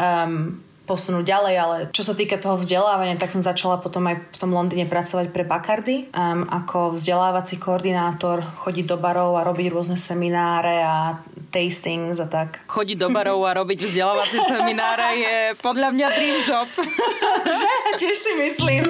um, 0.00 0.56
posunúť 0.92 1.24
ďalej, 1.24 1.54
ale 1.56 1.76
čo 1.96 2.04
sa 2.04 2.12
týka 2.12 2.36
toho 2.36 2.60
vzdelávania, 2.60 3.16
tak 3.16 3.32
som 3.32 3.40
začala 3.40 3.80
potom 3.80 4.04
aj 4.12 4.20
v 4.20 4.36
tom 4.36 4.52
Londýne 4.52 4.84
pracovať 4.84 5.32
pre 5.32 5.48
Bacardi 5.48 6.12
um, 6.12 6.44
ako 6.44 7.00
vzdelávací 7.00 7.56
koordinátor, 7.56 8.44
chodiť 8.60 8.84
do 8.84 9.00
barov 9.00 9.40
a 9.40 9.48
robiť 9.48 9.72
rôzne 9.72 9.96
semináre 9.96 10.84
a 10.84 11.24
tastings 11.48 12.20
a 12.20 12.28
tak. 12.28 12.60
Chodiť 12.68 13.00
do 13.00 13.08
barov 13.08 13.40
a 13.48 13.56
robiť 13.56 13.88
vzdelávacie 13.88 14.44
semináre 14.44 15.08
je 15.16 15.36
podľa 15.64 15.88
mňa 15.96 16.06
dream 16.12 16.38
job. 16.44 16.68
Že? 17.60 17.72
Tiež 17.96 18.16
si 18.20 18.32
myslím 18.36 18.84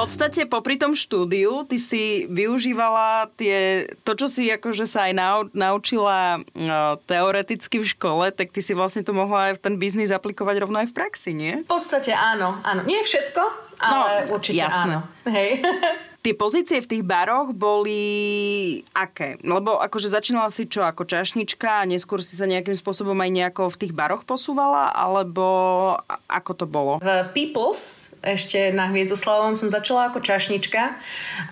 podstate 0.00 0.48
popri 0.48 0.80
tom 0.80 0.96
štúdiu 0.96 1.68
ty 1.68 1.76
si 1.76 2.24
využívala 2.32 3.28
tie, 3.36 3.84
to, 4.00 4.16
čo 4.16 4.32
si 4.32 4.48
akože 4.48 4.88
sa 4.88 5.10
aj 5.10 5.12
nau, 5.12 5.36
naučila 5.52 6.40
no, 6.56 6.96
teoreticky 7.04 7.76
v 7.76 7.90
škole, 7.92 8.32
tak 8.32 8.48
ty 8.48 8.64
si 8.64 8.72
vlastne 8.72 9.04
to 9.04 9.12
mohla 9.12 9.52
aj 9.52 9.60
ten 9.60 9.76
biznis 9.76 10.08
aplikovať 10.08 10.56
rovno 10.64 10.80
aj 10.80 10.88
v 10.88 10.96
praxi, 10.96 11.36
nie? 11.36 11.60
V 11.64 11.68
podstate 11.68 12.16
áno, 12.16 12.56
áno. 12.64 12.80
Nie 12.88 13.04
všetko, 13.04 13.42
ale 13.76 14.24
no, 14.24 14.40
určite 14.40 14.64
jasné. 14.64 15.04
áno. 15.04 15.28
Hej. 15.28 15.60
Tie 16.20 16.36
pozície 16.36 16.84
v 16.84 16.90
tých 16.96 17.04
baroch 17.04 17.56
boli 17.56 18.04
aké? 18.92 19.40
Lebo 19.40 19.80
akože 19.80 20.12
začínala 20.12 20.52
si 20.52 20.68
čo 20.68 20.84
ako 20.84 21.08
čašnička 21.08 21.80
a 21.80 21.88
neskôr 21.88 22.20
si 22.20 22.36
sa 22.36 22.44
nejakým 22.44 22.76
spôsobom 22.76 23.16
aj 23.16 23.30
nejako 23.32 23.72
v 23.72 23.80
tých 23.80 23.96
baroch 23.96 24.28
posúvala? 24.28 24.92
Alebo 24.92 25.48
ako 26.28 26.52
to 26.52 26.66
bolo? 26.68 27.00
V 27.00 27.08
Peoples 27.32 28.09
ešte 28.20 28.68
na 28.76 28.92
Hviezdoslavom 28.92 29.56
som 29.56 29.72
začala 29.72 30.12
ako 30.12 30.20
čašnička 30.20 31.00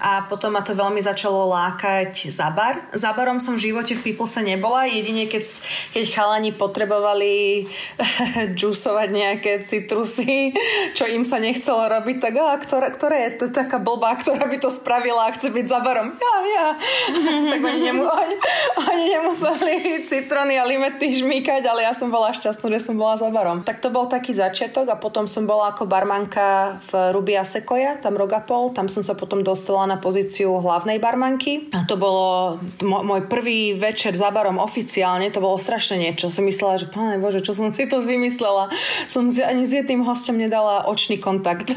a 0.04 0.28
potom 0.28 0.52
ma 0.52 0.60
to 0.60 0.76
veľmi 0.76 1.00
začalo 1.00 1.48
lákať 1.48 2.28
za 2.28 2.52
bar. 2.52 2.92
Za 2.92 3.16
barom 3.16 3.40
som 3.40 3.56
v 3.56 3.72
živote 3.72 3.96
v 3.96 4.12
Peoplese 4.12 4.44
nebola, 4.44 4.84
jedine 4.84 5.25
keď, 5.25 5.48
keď 5.96 6.04
chalani 6.12 6.52
potrebovali 6.52 7.64
džusovať 8.58 9.08
nejaké 9.08 9.52
citrusy, 9.64 10.52
čo 10.92 11.08
im 11.08 11.25
sa 11.25 11.40
nechcelo 11.40 11.88
robiť, 11.88 12.16
tak 12.20 12.37
a, 12.37 12.60
ktorá, 12.60 12.92
ktorá 12.92 13.16
je 13.16 13.30
to 13.40 13.46
taká 13.48 13.80
blbá, 13.80 14.20
ktorá 14.20 14.44
by 14.44 14.60
to 14.60 14.68
spravila 14.68 15.32
a 15.32 15.34
chce 15.40 15.48
byť 15.48 15.66
za 15.72 15.80
barom. 15.80 16.20
Ja, 16.20 16.37
ja. 16.44 16.68
tak 17.56 17.60
oni, 17.64 17.80
nemu, 17.80 18.04
oni, 18.04 18.37
oni 18.76 19.04
nemuseli 19.16 19.75
citrony 20.04 20.60
a 20.60 20.68
limety 20.68 21.16
žmýkať, 21.16 21.64
ale 21.64 21.88
ja 21.88 21.96
som 21.96 22.12
bola 22.12 22.28
šťastná, 22.37 22.68
že 22.76 22.92
som 22.92 23.00
bola 23.00 23.16
za 23.16 23.32
barom. 23.32 23.64
Tak 23.64 23.80
to 23.80 23.88
bol 23.88 24.04
taký 24.04 24.37
začiatok 24.37 24.84
a 24.92 25.00
potom 25.00 25.25
som 25.25 25.48
bola 25.48 25.72
ako 25.72 25.88
barmanka 25.88 26.57
v 26.90 26.92
Rubia 27.14 27.42
Sequoia, 27.42 27.98
tam 27.98 28.16
Rogapol, 28.16 28.70
tam 28.72 28.86
som 28.86 29.02
sa 29.02 29.14
potom 29.18 29.42
dostala 29.42 29.84
na 29.86 29.96
pozíciu 30.00 30.58
hlavnej 30.60 31.02
barmanky. 31.02 31.70
A 31.74 31.84
to 31.84 31.98
bolo 31.98 32.58
môj 32.82 33.26
prvý 33.26 33.74
večer 33.74 34.14
za 34.14 34.30
barom 34.30 34.62
oficiálne, 34.62 35.30
to 35.34 35.42
bolo 35.42 35.58
strašne 35.60 35.98
niečo. 36.00 36.30
Som 36.30 36.46
myslela, 36.46 36.80
že 36.80 36.86
páne 36.90 37.18
Bože, 37.20 37.42
čo 37.42 37.52
som 37.54 37.70
si 37.74 37.90
to 37.90 38.02
vymyslela. 38.04 38.70
Som 39.10 39.28
si 39.28 39.42
ani 39.42 39.66
s 39.66 39.74
jedným 39.74 40.06
hostom 40.06 40.38
nedala 40.38 40.86
očný 40.86 41.18
kontakt. 41.18 41.70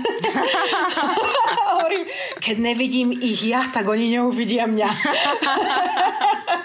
Hovorím, 1.71 2.05
keď 2.39 2.55
nevidím 2.61 3.09
ich 3.15 3.41
ja, 3.43 3.67
tak 3.73 3.89
oni 3.89 4.19
neuvidia 4.19 4.69
mňa. 4.69 4.89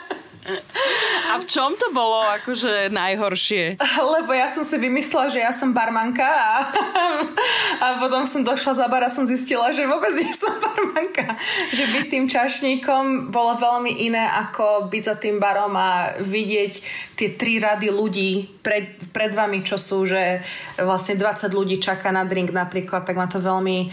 A 1.27 1.43
v 1.43 1.45
čom 1.51 1.75
to 1.75 1.91
bolo 1.91 2.23
akože 2.39 2.95
najhoršie? 2.95 3.83
Lebo 3.99 4.31
ja 4.31 4.47
som 4.47 4.63
si 4.63 4.79
vymyslela, 4.79 5.27
že 5.27 5.43
ja 5.43 5.51
som 5.51 5.75
barmanka 5.75 6.25
a, 6.25 6.71
a 7.83 7.87
potom 7.99 8.23
som 8.25 8.47
došla 8.47 8.79
za 8.79 8.87
bar 8.87 9.03
a 9.03 9.11
som 9.11 9.27
zistila, 9.27 9.75
že 9.75 9.85
vôbec 9.85 10.15
nie 10.15 10.31
som 10.31 10.55
barmanka. 10.65 11.35
Že 11.75 11.85
byť 11.99 12.05
tým 12.07 12.25
čašníkom 12.31 13.35
bolo 13.35 13.59
veľmi 13.59 14.07
iné 14.07 14.23
ako 14.23 14.87
byť 14.87 15.03
za 15.03 15.17
tým 15.19 15.43
barom 15.43 15.75
a 15.75 16.15
vidieť 16.23 16.73
tie 17.17 17.33
tri 17.35 17.57
rady 17.59 17.89
ľudí 17.89 18.61
pred, 18.61 19.01
pred 19.11 19.33
vami, 19.33 19.65
čo 19.65 19.81
sú, 19.81 20.05
že 20.05 20.45
vlastne 20.77 21.17
20 21.17 21.49
ľudí 21.49 21.81
čaká 21.81 22.13
na 22.13 22.29
drink 22.29 22.53
napríklad, 22.53 23.09
tak 23.09 23.17
ma 23.17 23.25
to 23.25 23.41
veľmi 23.41 23.89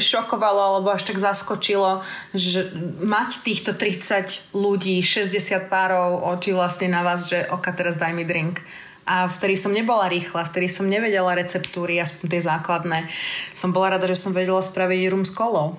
šokovalo 0.00 0.60
alebo 0.74 0.88
až 0.90 1.04
tak 1.04 1.20
zaskočilo, 1.20 2.00
že 2.32 2.72
mať 3.04 3.44
týchto 3.44 3.76
30 3.76 4.56
ľudí, 4.56 5.04
60 5.04 5.68
pár 5.68 5.83
párov 5.84 6.24
očí 6.32 6.56
vlastne 6.56 6.88
na 6.88 7.04
vás, 7.04 7.28
že 7.28 7.44
oka 7.52 7.68
teraz 7.76 8.00
daj 8.00 8.16
mi 8.16 8.24
drink. 8.24 8.64
a 9.04 9.28
vtedy 9.28 9.60
som 9.60 9.68
nebola 9.68 10.08
rýchla, 10.08 10.48
vtedy 10.48 10.64
som 10.64 10.88
nevedela 10.88 11.36
receptúry, 11.36 12.00
aspoň 12.00 12.24
tie 12.24 12.40
základné. 12.40 13.04
Som 13.52 13.68
bola 13.76 14.00
rada, 14.00 14.08
že 14.08 14.16
som 14.16 14.32
vedela 14.32 14.64
spraviť 14.64 15.12
rum 15.12 15.28
s 15.28 15.32
kolou. 15.36 15.76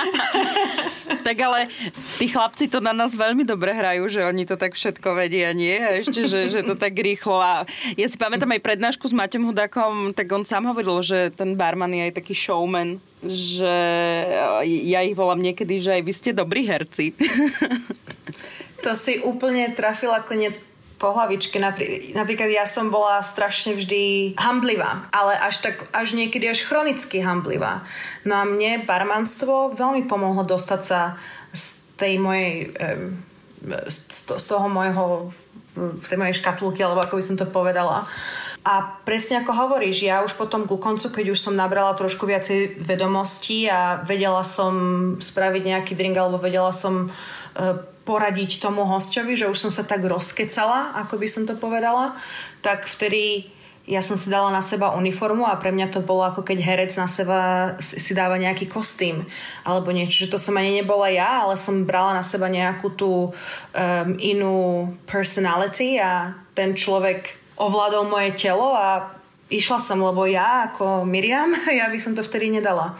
tak 1.28 1.36
ale 1.36 1.68
tí 2.16 2.32
chlapci 2.32 2.72
to 2.72 2.80
na 2.80 2.96
nás 2.96 3.12
veľmi 3.12 3.44
dobre 3.44 3.76
hrajú, 3.76 4.08
že 4.08 4.24
oni 4.24 4.48
to 4.48 4.56
tak 4.56 4.72
všetko 4.72 5.20
vedia, 5.20 5.52
nie? 5.52 5.76
A 5.76 6.00
ešte, 6.00 6.24
že, 6.24 6.48
že 6.48 6.64
to 6.64 6.80
tak 6.80 6.96
rýchlo. 6.96 7.44
A 7.44 7.68
ja 7.92 8.08
si 8.08 8.16
pamätám 8.16 8.56
aj 8.56 8.64
prednášku 8.64 9.04
s 9.04 9.12
Maťom 9.12 9.44
Hudakom, 9.44 10.16
tak 10.16 10.32
on 10.32 10.48
sám 10.48 10.64
hovoril, 10.64 11.04
že 11.04 11.28
ten 11.36 11.60
barman 11.60 11.92
je 11.92 12.08
aj 12.08 12.24
taký 12.24 12.32
showman, 12.32 13.04
že 13.20 13.76
ja 14.64 15.04
ich 15.04 15.12
volám 15.12 15.44
niekedy, 15.44 15.76
že 15.76 16.00
aj 16.00 16.02
vy 16.08 16.12
ste 16.16 16.30
dobrí 16.32 16.64
herci. 16.64 17.12
To 18.86 18.94
si 18.94 19.18
úplne 19.22 19.74
trafila 19.74 20.22
koniec 20.22 20.60
po 20.98 21.14
hlavičke. 21.14 21.62
Napríklad 22.14 22.50
ja 22.50 22.66
som 22.66 22.90
bola 22.90 23.22
strašne 23.22 23.78
vždy 23.78 24.34
hamblivá, 24.34 25.06
ale 25.14 25.38
až 25.38 25.62
tak, 25.62 25.86
až 25.94 26.18
niekedy 26.18 26.50
až 26.50 26.66
chronicky 26.66 27.22
hamblivá. 27.22 27.86
No 28.26 28.42
a 28.42 28.42
mne 28.42 28.82
barmanstvo 28.82 29.78
veľmi 29.78 30.10
pomohlo 30.10 30.42
dostať 30.42 30.82
sa 30.82 31.14
z 31.54 31.86
tej 31.94 32.18
mojej, 32.18 32.74
z 33.86 34.44
toho 34.46 34.66
mojho 34.66 35.30
v 35.78 36.06
tej 36.06 36.18
mojej 36.18 36.38
škatulky, 36.42 36.82
alebo 36.82 37.06
ako 37.06 37.22
by 37.22 37.24
som 37.24 37.36
to 37.38 37.46
povedala. 37.46 38.02
A 38.66 38.98
presne 39.06 39.40
ako 39.40 39.54
hovoríš, 39.54 40.02
ja 40.02 40.26
už 40.26 40.34
potom 40.34 40.66
ku 40.66 40.76
koncu, 40.76 41.06
keď 41.14 41.26
už 41.30 41.38
som 41.38 41.54
nabrala 41.54 41.94
trošku 41.94 42.26
viacej 42.26 42.82
vedomostí 42.82 43.70
a 43.70 44.02
vedela 44.02 44.42
som 44.42 44.74
spraviť 45.22 45.62
nejaký 45.62 45.92
drink, 45.94 46.18
alebo 46.18 46.42
vedela 46.42 46.74
som 46.74 47.08
uh, 47.08 47.78
poradiť 48.08 48.64
tomu 48.64 48.88
hostovi, 48.88 49.36
že 49.36 49.52
už 49.52 49.68
som 49.68 49.72
sa 49.74 49.84
tak 49.84 50.00
rozkecala, 50.00 50.96
ako 51.04 51.20
by 51.20 51.28
som 51.28 51.44
to 51.44 51.52
povedala, 51.60 52.16
tak 52.64 52.88
vtedy 52.88 53.52
ja 53.88 54.04
som 54.04 54.20
si 54.20 54.28
dala 54.28 54.52
na 54.52 54.60
seba 54.60 54.92
uniformu 54.96 55.48
a 55.48 55.56
pre 55.56 55.72
mňa 55.72 55.88
to 55.92 56.04
bolo 56.04 56.24
ako 56.24 56.44
keď 56.44 56.60
herec 56.60 56.92
na 56.96 57.08
seba 57.08 57.72
si 57.80 58.12
dáva 58.12 58.36
nejaký 58.36 58.68
kostým 58.68 59.24
alebo 59.64 59.92
niečo, 59.92 60.24
že 60.24 60.32
to 60.32 60.36
som 60.36 60.56
ani 60.60 60.80
nebola 60.80 61.08
ja, 61.08 61.44
ale 61.44 61.56
som 61.56 61.88
brala 61.88 62.16
na 62.16 62.24
seba 62.24 62.52
nejakú 62.52 62.92
tú 62.92 63.12
um, 63.32 64.08
inú 64.20 64.88
personality 65.08 65.96
a 65.96 66.36
ten 66.52 66.76
človek 66.76 67.32
ovládol 67.56 68.12
moje 68.12 68.36
telo 68.36 68.76
a 68.76 69.08
išla 69.48 69.80
som, 69.80 70.04
lebo 70.04 70.28
ja 70.28 70.68
ako 70.68 71.08
Miriam, 71.08 71.48
ja 71.80 71.88
by 71.88 71.96
som 71.96 72.12
to 72.12 72.20
vtedy 72.20 72.52
nedala 72.52 72.92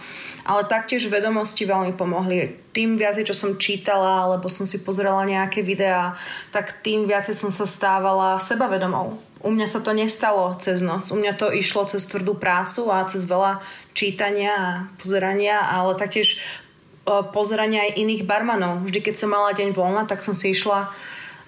ale 0.48 0.64
taktiež 0.64 1.12
vedomosti 1.12 1.68
veľmi 1.68 1.92
pomohli. 1.92 2.56
Tým 2.72 2.96
viacej, 2.96 3.28
čo 3.28 3.36
som 3.36 3.60
čítala, 3.60 4.24
alebo 4.24 4.48
som 4.48 4.64
si 4.64 4.80
pozrela 4.80 5.28
nejaké 5.28 5.60
videá, 5.60 6.16
tak 6.48 6.80
tým 6.80 7.04
viacej 7.04 7.36
som 7.36 7.52
sa 7.52 7.68
stávala 7.68 8.40
sebavedomou. 8.40 9.20
U 9.44 9.52
mňa 9.52 9.68
sa 9.68 9.84
to 9.84 9.92
nestalo 9.92 10.56
cez 10.56 10.80
noc. 10.80 11.12
U 11.12 11.20
mňa 11.20 11.36
to 11.36 11.52
išlo 11.52 11.84
cez 11.84 12.08
tvrdú 12.08 12.32
prácu 12.32 12.88
a 12.88 13.04
cez 13.04 13.28
veľa 13.28 13.60
čítania 13.92 14.52
a 14.56 14.68
pozerania, 14.96 15.68
ale 15.68 16.00
taktiež 16.00 16.40
e, 16.40 17.22
pozerania 17.28 17.84
aj 17.84 18.00
iných 18.00 18.24
barmanov. 18.24 18.88
Vždy, 18.88 19.04
keď 19.04 19.14
som 19.20 19.28
mala 19.28 19.52
deň 19.52 19.76
voľna, 19.76 20.08
tak 20.08 20.24
som 20.24 20.32
si 20.32 20.56
išla 20.56 20.88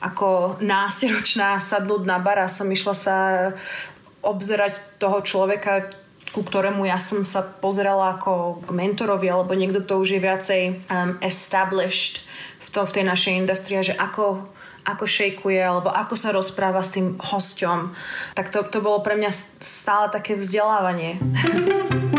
ako 0.04 0.60
násteročná 0.60 1.56
sadnúť 1.56 2.04
na 2.04 2.20
bar 2.20 2.36
a 2.44 2.52
som 2.52 2.68
išla 2.68 2.94
sa 2.94 3.16
obzerať 4.20 5.00
toho 5.00 5.24
človeka, 5.24 5.88
ku 6.30 6.46
ktorému 6.46 6.86
ja 6.86 6.98
som 7.02 7.26
sa 7.26 7.42
pozerala 7.42 8.18
ako 8.18 8.62
k 8.62 8.70
mentorovi 8.70 9.26
alebo 9.26 9.54
niekto, 9.54 9.82
kto 9.82 9.94
už 9.98 10.08
je 10.14 10.20
viacej 10.22 10.62
um, 10.86 11.18
established 11.22 12.22
v, 12.62 12.68
to, 12.70 12.86
v 12.86 12.94
tej 12.94 13.04
našej 13.06 13.32
industrii, 13.34 13.82
že 13.82 13.98
ako 13.98 14.46
ako 14.80 15.04
šejkuje, 15.04 15.60
alebo 15.60 15.92
ako 15.92 16.16
sa 16.16 16.32
rozpráva 16.32 16.80
s 16.80 16.96
tým 16.96 17.20
hosťom. 17.20 17.92
Tak 18.32 18.48
to, 18.48 18.64
to 18.64 18.80
bolo 18.80 19.04
pre 19.04 19.12
mňa 19.12 19.28
stále 19.60 20.08
také 20.08 20.40
vzdelávanie 20.40 21.20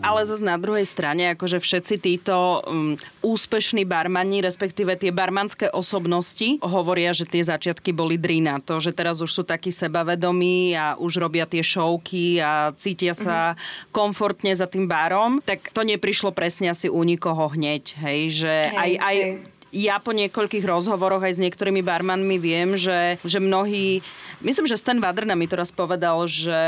ale 0.00 0.20
zase 0.26 0.44
na 0.44 0.56
druhej 0.60 0.86
strane, 0.86 1.34
akože 1.34 1.58
všetci 1.58 1.94
títo 1.98 2.62
um, 2.62 2.94
úspešní 3.22 3.88
barmani, 3.88 4.44
respektíve 4.44 4.94
tie 4.98 5.10
barmanské 5.10 5.70
osobnosti, 5.72 6.62
hovoria, 6.62 7.10
že 7.10 7.26
tie 7.26 7.42
začiatky 7.42 7.90
boli 7.90 8.20
drina. 8.20 8.62
To, 8.64 8.78
že 8.78 8.94
teraz 8.94 9.18
už 9.20 9.30
sú 9.30 9.42
takí 9.42 9.74
sebavedomí 9.74 10.76
a 10.76 10.94
už 10.96 11.18
robia 11.18 11.44
tie 11.48 11.60
šovky 11.64 12.38
a 12.40 12.72
cítia 12.76 13.16
sa 13.16 13.54
mm-hmm. 13.54 13.90
komfortne 13.90 14.52
za 14.54 14.70
tým 14.70 14.86
barom, 14.86 15.42
tak 15.42 15.70
to 15.74 15.82
neprišlo 15.82 16.30
presne 16.30 16.70
asi 16.70 16.86
u 16.86 17.00
nikoho 17.02 17.50
hneď. 17.50 17.98
Hej, 17.98 18.20
že 18.44 18.54
hej, 18.72 18.78
aj, 18.78 18.92
aj 19.02 19.16
hej 19.16 19.55
ja 19.76 20.00
po 20.00 20.16
niekoľkých 20.16 20.64
rozhovoroch 20.64 21.20
aj 21.20 21.36
s 21.36 21.42
niektorými 21.44 21.84
barmanmi 21.84 22.40
viem, 22.40 22.80
že, 22.80 23.20
že 23.20 23.36
mnohí 23.36 24.00
Myslím, 24.44 24.68
že 24.68 24.76
Stan 24.76 25.00
Wadrna 25.00 25.32
mi 25.32 25.48
to 25.48 25.56
raz 25.56 25.72
povedal, 25.72 26.28
že 26.28 26.60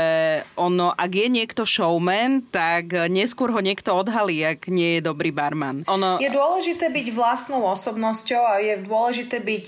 ono, 0.57 0.89
ak 0.89 1.11
je 1.13 1.27
niekto 1.29 1.69
showman, 1.69 2.41
tak 2.49 2.89
neskôr 3.13 3.53
ho 3.53 3.61
niekto 3.61 3.93
odhalí, 3.93 4.41
ak 4.41 4.73
nie 4.73 4.97
je 4.97 5.05
dobrý 5.05 5.29
barman. 5.29 5.85
Ono... 5.85 6.17
Je 6.17 6.33
dôležité 6.33 6.89
byť 6.89 7.13
vlastnou 7.13 7.69
osobnosťou 7.69 8.41
a 8.41 8.57
je 8.57 8.73
dôležité 8.81 9.37
byť 9.37 9.65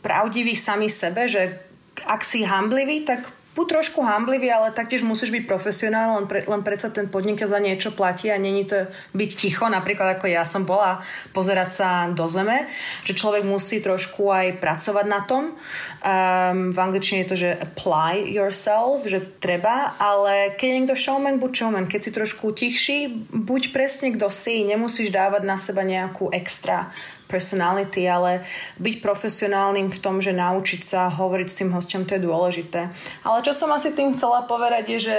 pravdivý 0.00 0.56
sami 0.56 0.88
sebe, 0.88 1.28
že 1.28 1.60
ak 2.08 2.24
si 2.24 2.40
hamblivý, 2.40 3.04
tak 3.04 3.28
buď 3.52 3.66
trošku 3.68 4.00
hamblivý, 4.00 4.48
ale 4.48 4.72
taktiež 4.72 5.04
musíš 5.04 5.28
byť 5.28 5.44
profesionál, 5.44 6.16
len, 6.16 6.26
pre, 6.26 6.40
len 6.48 6.64
predsa 6.64 6.88
ten 6.88 7.08
podnik 7.12 7.44
za 7.44 7.60
niečo 7.60 7.92
platí 7.92 8.32
a 8.32 8.40
není 8.40 8.64
to 8.64 8.88
byť 9.12 9.30
ticho, 9.36 9.68
napríklad 9.68 10.16
ako 10.16 10.26
ja 10.30 10.44
som 10.48 10.64
bola, 10.64 11.04
pozerať 11.36 11.70
sa 11.72 11.88
do 12.08 12.24
zeme, 12.30 12.64
že 13.04 13.12
človek 13.12 13.44
musí 13.44 13.84
trošku 13.84 14.32
aj 14.32 14.56
pracovať 14.56 15.06
na 15.08 15.20
tom. 15.28 15.52
Um, 15.52 16.72
v 16.72 16.78
angličtine 16.78 17.24
je 17.24 17.28
to, 17.28 17.36
že 17.36 17.50
apply 17.60 18.24
yourself, 18.24 19.04
že 19.04 19.20
treba, 19.42 19.96
ale 20.00 20.56
keď 20.56 20.66
je 20.66 20.76
niekto 20.80 20.96
showman, 20.96 21.36
buď 21.36 21.52
showman. 21.52 21.86
Keď 21.90 22.00
si 22.00 22.10
trošku 22.10 22.56
tichší, 22.56 22.98
buď 23.28 23.76
presne 23.76 24.16
kto 24.16 24.32
si, 24.32 24.64
nemusíš 24.64 25.12
dávať 25.12 25.42
na 25.44 25.60
seba 25.60 25.84
nejakú 25.84 26.32
extra 26.32 26.88
personality, 27.32 28.04
ale 28.04 28.44
byť 28.76 29.00
profesionálnym 29.00 29.88
v 29.88 29.98
tom, 30.04 30.20
že 30.20 30.36
naučiť 30.36 30.84
sa 30.84 31.08
hovoriť 31.08 31.48
s 31.48 31.58
tým 31.64 31.72
hostom, 31.72 32.04
to 32.04 32.20
je 32.20 32.28
dôležité. 32.28 32.92
Ale 33.24 33.40
čo 33.40 33.56
som 33.56 33.72
asi 33.72 33.96
tým 33.96 34.12
chcela 34.12 34.44
povedať 34.44 34.84
je, 34.92 34.98
že 35.08 35.16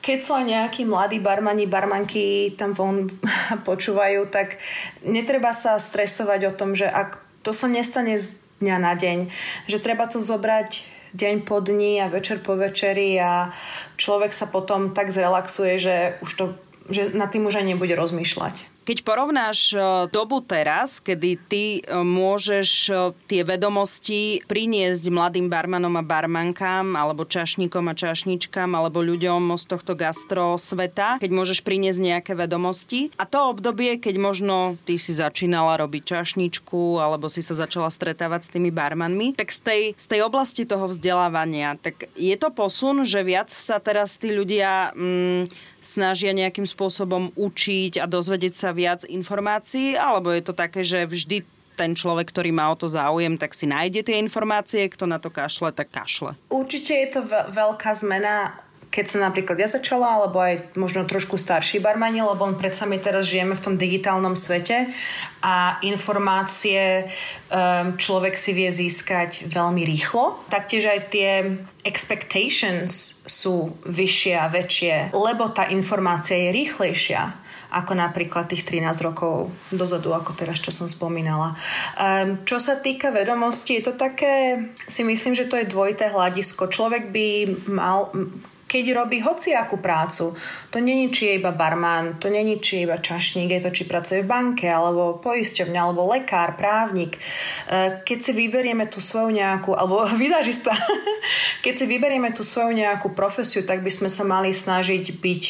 keď 0.00 0.18
sú 0.22 0.32
aj 0.38 0.46
nejakí 0.46 0.82
mladí 0.86 1.18
barmani, 1.18 1.66
barmanky 1.66 2.54
tam 2.54 2.72
von 2.72 3.10
počúvajú, 3.68 4.30
tak 4.30 4.62
netreba 5.02 5.50
sa 5.50 5.76
stresovať 5.76 6.40
o 6.48 6.56
tom, 6.56 6.78
že 6.78 6.86
ak 6.86 7.18
to 7.42 7.50
sa 7.50 7.66
nestane 7.66 8.14
z 8.14 8.38
dňa 8.62 8.76
na 8.78 8.94
deň, 8.94 9.18
že 9.66 9.82
treba 9.82 10.06
to 10.06 10.22
zobrať 10.22 10.86
deň 11.10 11.42
po 11.42 11.58
dni 11.58 12.06
a 12.06 12.06
večer 12.06 12.38
po 12.38 12.54
večeri 12.54 13.18
a 13.18 13.50
človek 13.98 14.30
sa 14.30 14.46
potom 14.46 14.94
tak 14.94 15.10
zrelaxuje, 15.10 15.74
že 15.74 15.94
už 16.22 16.32
to 16.38 16.44
že 16.90 17.14
nad 17.14 17.30
tým 17.30 17.46
už 17.46 17.62
aj 17.62 17.66
nebude 17.70 17.94
rozmýšľať. 17.94 18.66
Keď 18.90 19.06
porovnáš 19.06 19.70
e, 19.70 19.78
dobu 20.10 20.42
teraz, 20.42 20.98
kedy 20.98 21.38
ty 21.46 21.78
e, 21.78 21.94
môžeš 21.94 22.90
e, 22.90 23.14
tie 23.30 23.46
vedomosti 23.46 24.42
priniesť 24.50 25.06
mladým 25.14 25.46
barmanom 25.46 25.94
a 25.94 26.02
barmankám, 26.02 26.98
alebo 26.98 27.22
čašníkom 27.22 27.86
a 27.86 27.94
čašničkám, 27.94 28.74
alebo 28.74 28.98
ľuďom 28.98 29.54
z 29.54 29.64
tohto 29.70 29.94
gastro 29.94 30.58
sveta, 30.58 31.22
keď 31.22 31.30
môžeš 31.30 31.62
priniesť 31.62 32.02
nejaké 32.02 32.32
vedomosti. 32.34 33.14
A 33.14 33.30
to 33.30 33.54
obdobie, 33.54 33.94
keď 34.02 34.18
možno 34.18 34.74
ty 34.82 34.98
si 34.98 35.14
začínala 35.14 35.78
robiť 35.78 36.10
čašničku, 36.10 36.98
alebo 36.98 37.30
si 37.30 37.46
sa 37.46 37.54
začala 37.54 37.94
stretávať 37.94 38.50
s 38.50 38.52
tými 38.58 38.74
barmanmi, 38.74 39.38
tak 39.38 39.54
z 39.54 39.60
tej, 39.62 39.82
z 39.94 40.06
tej 40.10 40.26
oblasti 40.26 40.66
toho 40.66 40.90
vzdelávania, 40.90 41.78
tak 41.78 42.10
je 42.18 42.34
to 42.34 42.50
posun, 42.50 43.06
že 43.06 43.22
viac 43.22 43.54
sa 43.54 43.78
teraz 43.78 44.18
tí 44.18 44.34
ľudia... 44.34 44.90
Mm, 44.98 45.69
snažia 45.80 46.36
nejakým 46.36 46.64
spôsobom 46.64 47.32
učiť 47.34 48.00
a 48.00 48.06
dozvedieť 48.06 48.54
sa 48.54 48.70
viac 48.70 49.04
informácií, 49.08 49.96
alebo 49.96 50.32
je 50.32 50.42
to 50.44 50.54
také, 50.54 50.84
že 50.84 51.08
vždy 51.08 51.42
ten 51.80 51.96
človek, 51.96 52.28
ktorý 52.28 52.52
má 52.52 52.68
o 52.68 52.76
to 52.76 52.92
záujem, 52.92 53.40
tak 53.40 53.56
si 53.56 53.64
nájde 53.64 54.12
tie 54.12 54.20
informácie, 54.20 54.84
kto 54.92 55.08
na 55.08 55.16
to 55.16 55.32
kašle, 55.32 55.72
tak 55.72 55.88
kašle. 55.88 56.36
Určite 56.52 56.92
je 56.92 57.08
to 57.08 57.20
veľká 57.48 57.96
zmena 57.96 58.60
keď 58.90 59.04
som 59.06 59.22
napríklad 59.22 59.54
ja 59.54 59.70
začala, 59.70 60.18
alebo 60.18 60.42
aj 60.42 60.74
možno 60.74 61.06
trošku 61.06 61.38
starší 61.38 61.78
barmani, 61.78 62.26
lebo 62.26 62.42
on 62.42 62.58
predsa 62.58 62.90
my 62.90 62.98
teraz 62.98 63.30
žijeme 63.30 63.54
v 63.54 63.62
tom 63.62 63.74
digitálnom 63.78 64.34
svete 64.34 64.90
a 65.38 65.78
informácie 65.86 67.06
um, 67.06 67.94
človek 67.94 68.34
si 68.34 68.50
vie 68.50 68.66
získať 68.66 69.46
veľmi 69.46 69.86
rýchlo. 69.86 70.42
Taktiež 70.50 70.90
aj 70.90 71.00
tie 71.14 71.30
expectations 71.86 73.22
sú 73.30 73.78
vyššie 73.86 74.34
a 74.34 74.50
väčšie, 74.50 75.14
lebo 75.14 75.54
tá 75.54 75.70
informácia 75.70 76.34
je 76.36 76.50
rýchlejšia 76.50 77.40
ako 77.70 77.94
napríklad 77.94 78.50
tých 78.50 78.66
13 78.66 79.06
rokov 79.06 79.54
dozadu, 79.70 80.10
ako 80.10 80.34
teraz, 80.34 80.58
čo 80.58 80.74
som 80.74 80.90
spomínala. 80.90 81.54
Um, 81.94 82.42
čo 82.42 82.58
sa 82.58 82.82
týka 82.82 83.14
vedomosti, 83.14 83.78
je 83.78 83.86
to 83.86 83.94
také, 83.94 84.66
si 84.90 85.06
myslím, 85.06 85.38
že 85.38 85.46
to 85.46 85.54
je 85.54 85.70
dvojité 85.70 86.10
hľadisko. 86.10 86.66
Človek 86.66 87.14
by 87.14 87.26
mal 87.70 88.10
keď 88.70 88.84
robí 88.94 89.18
hociakú 89.18 89.82
prácu. 89.82 90.38
To 90.70 90.78
není, 90.78 91.10
či 91.10 91.26
je 91.26 91.42
iba 91.42 91.50
barman, 91.50 92.22
to 92.22 92.30
není, 92.30 92.62
či 92.62 92.78
je 92.78 92.86
iba 92.86 93.02
čašník, 93.02 93.50
je 93.50 93.66
to, 93.66 93.74
či 93.74 93.90
pracuje 93.90 94.22
v 94.22 94.30
banke, 94.30 94.70
alebo 94.70 95.18
poisťovňa, 95.18 95.80
alebo 95.82 96.06
lekár, 96.06 96.54
právnik. 96.54 97.18
E, 97.18 97.98
keď 98.06 98.18
si 98.22 98.30
vyberieme 98.30 98.86
tú 98.86 99.02
svoju 99.02 99.34
nejakú, 99.34 99.74
alebo 99.74 100.06
vizažista, 100.22 100.70
keď 101.66 101.74
si 101.82 101.84
vyberieme 101.90 102.30
tú 102.30 102.46
svoju 102.46 102.78
nejakú 102.78 103.10
profesiu, 103.10 103.66
tak 103.66 103.82
by 103.82 103.90
sme 103.90 104.06
sa 104.06 104.22
mali 104.22 104.54
snažiť 104.54 105.18
byť 105.18 105.42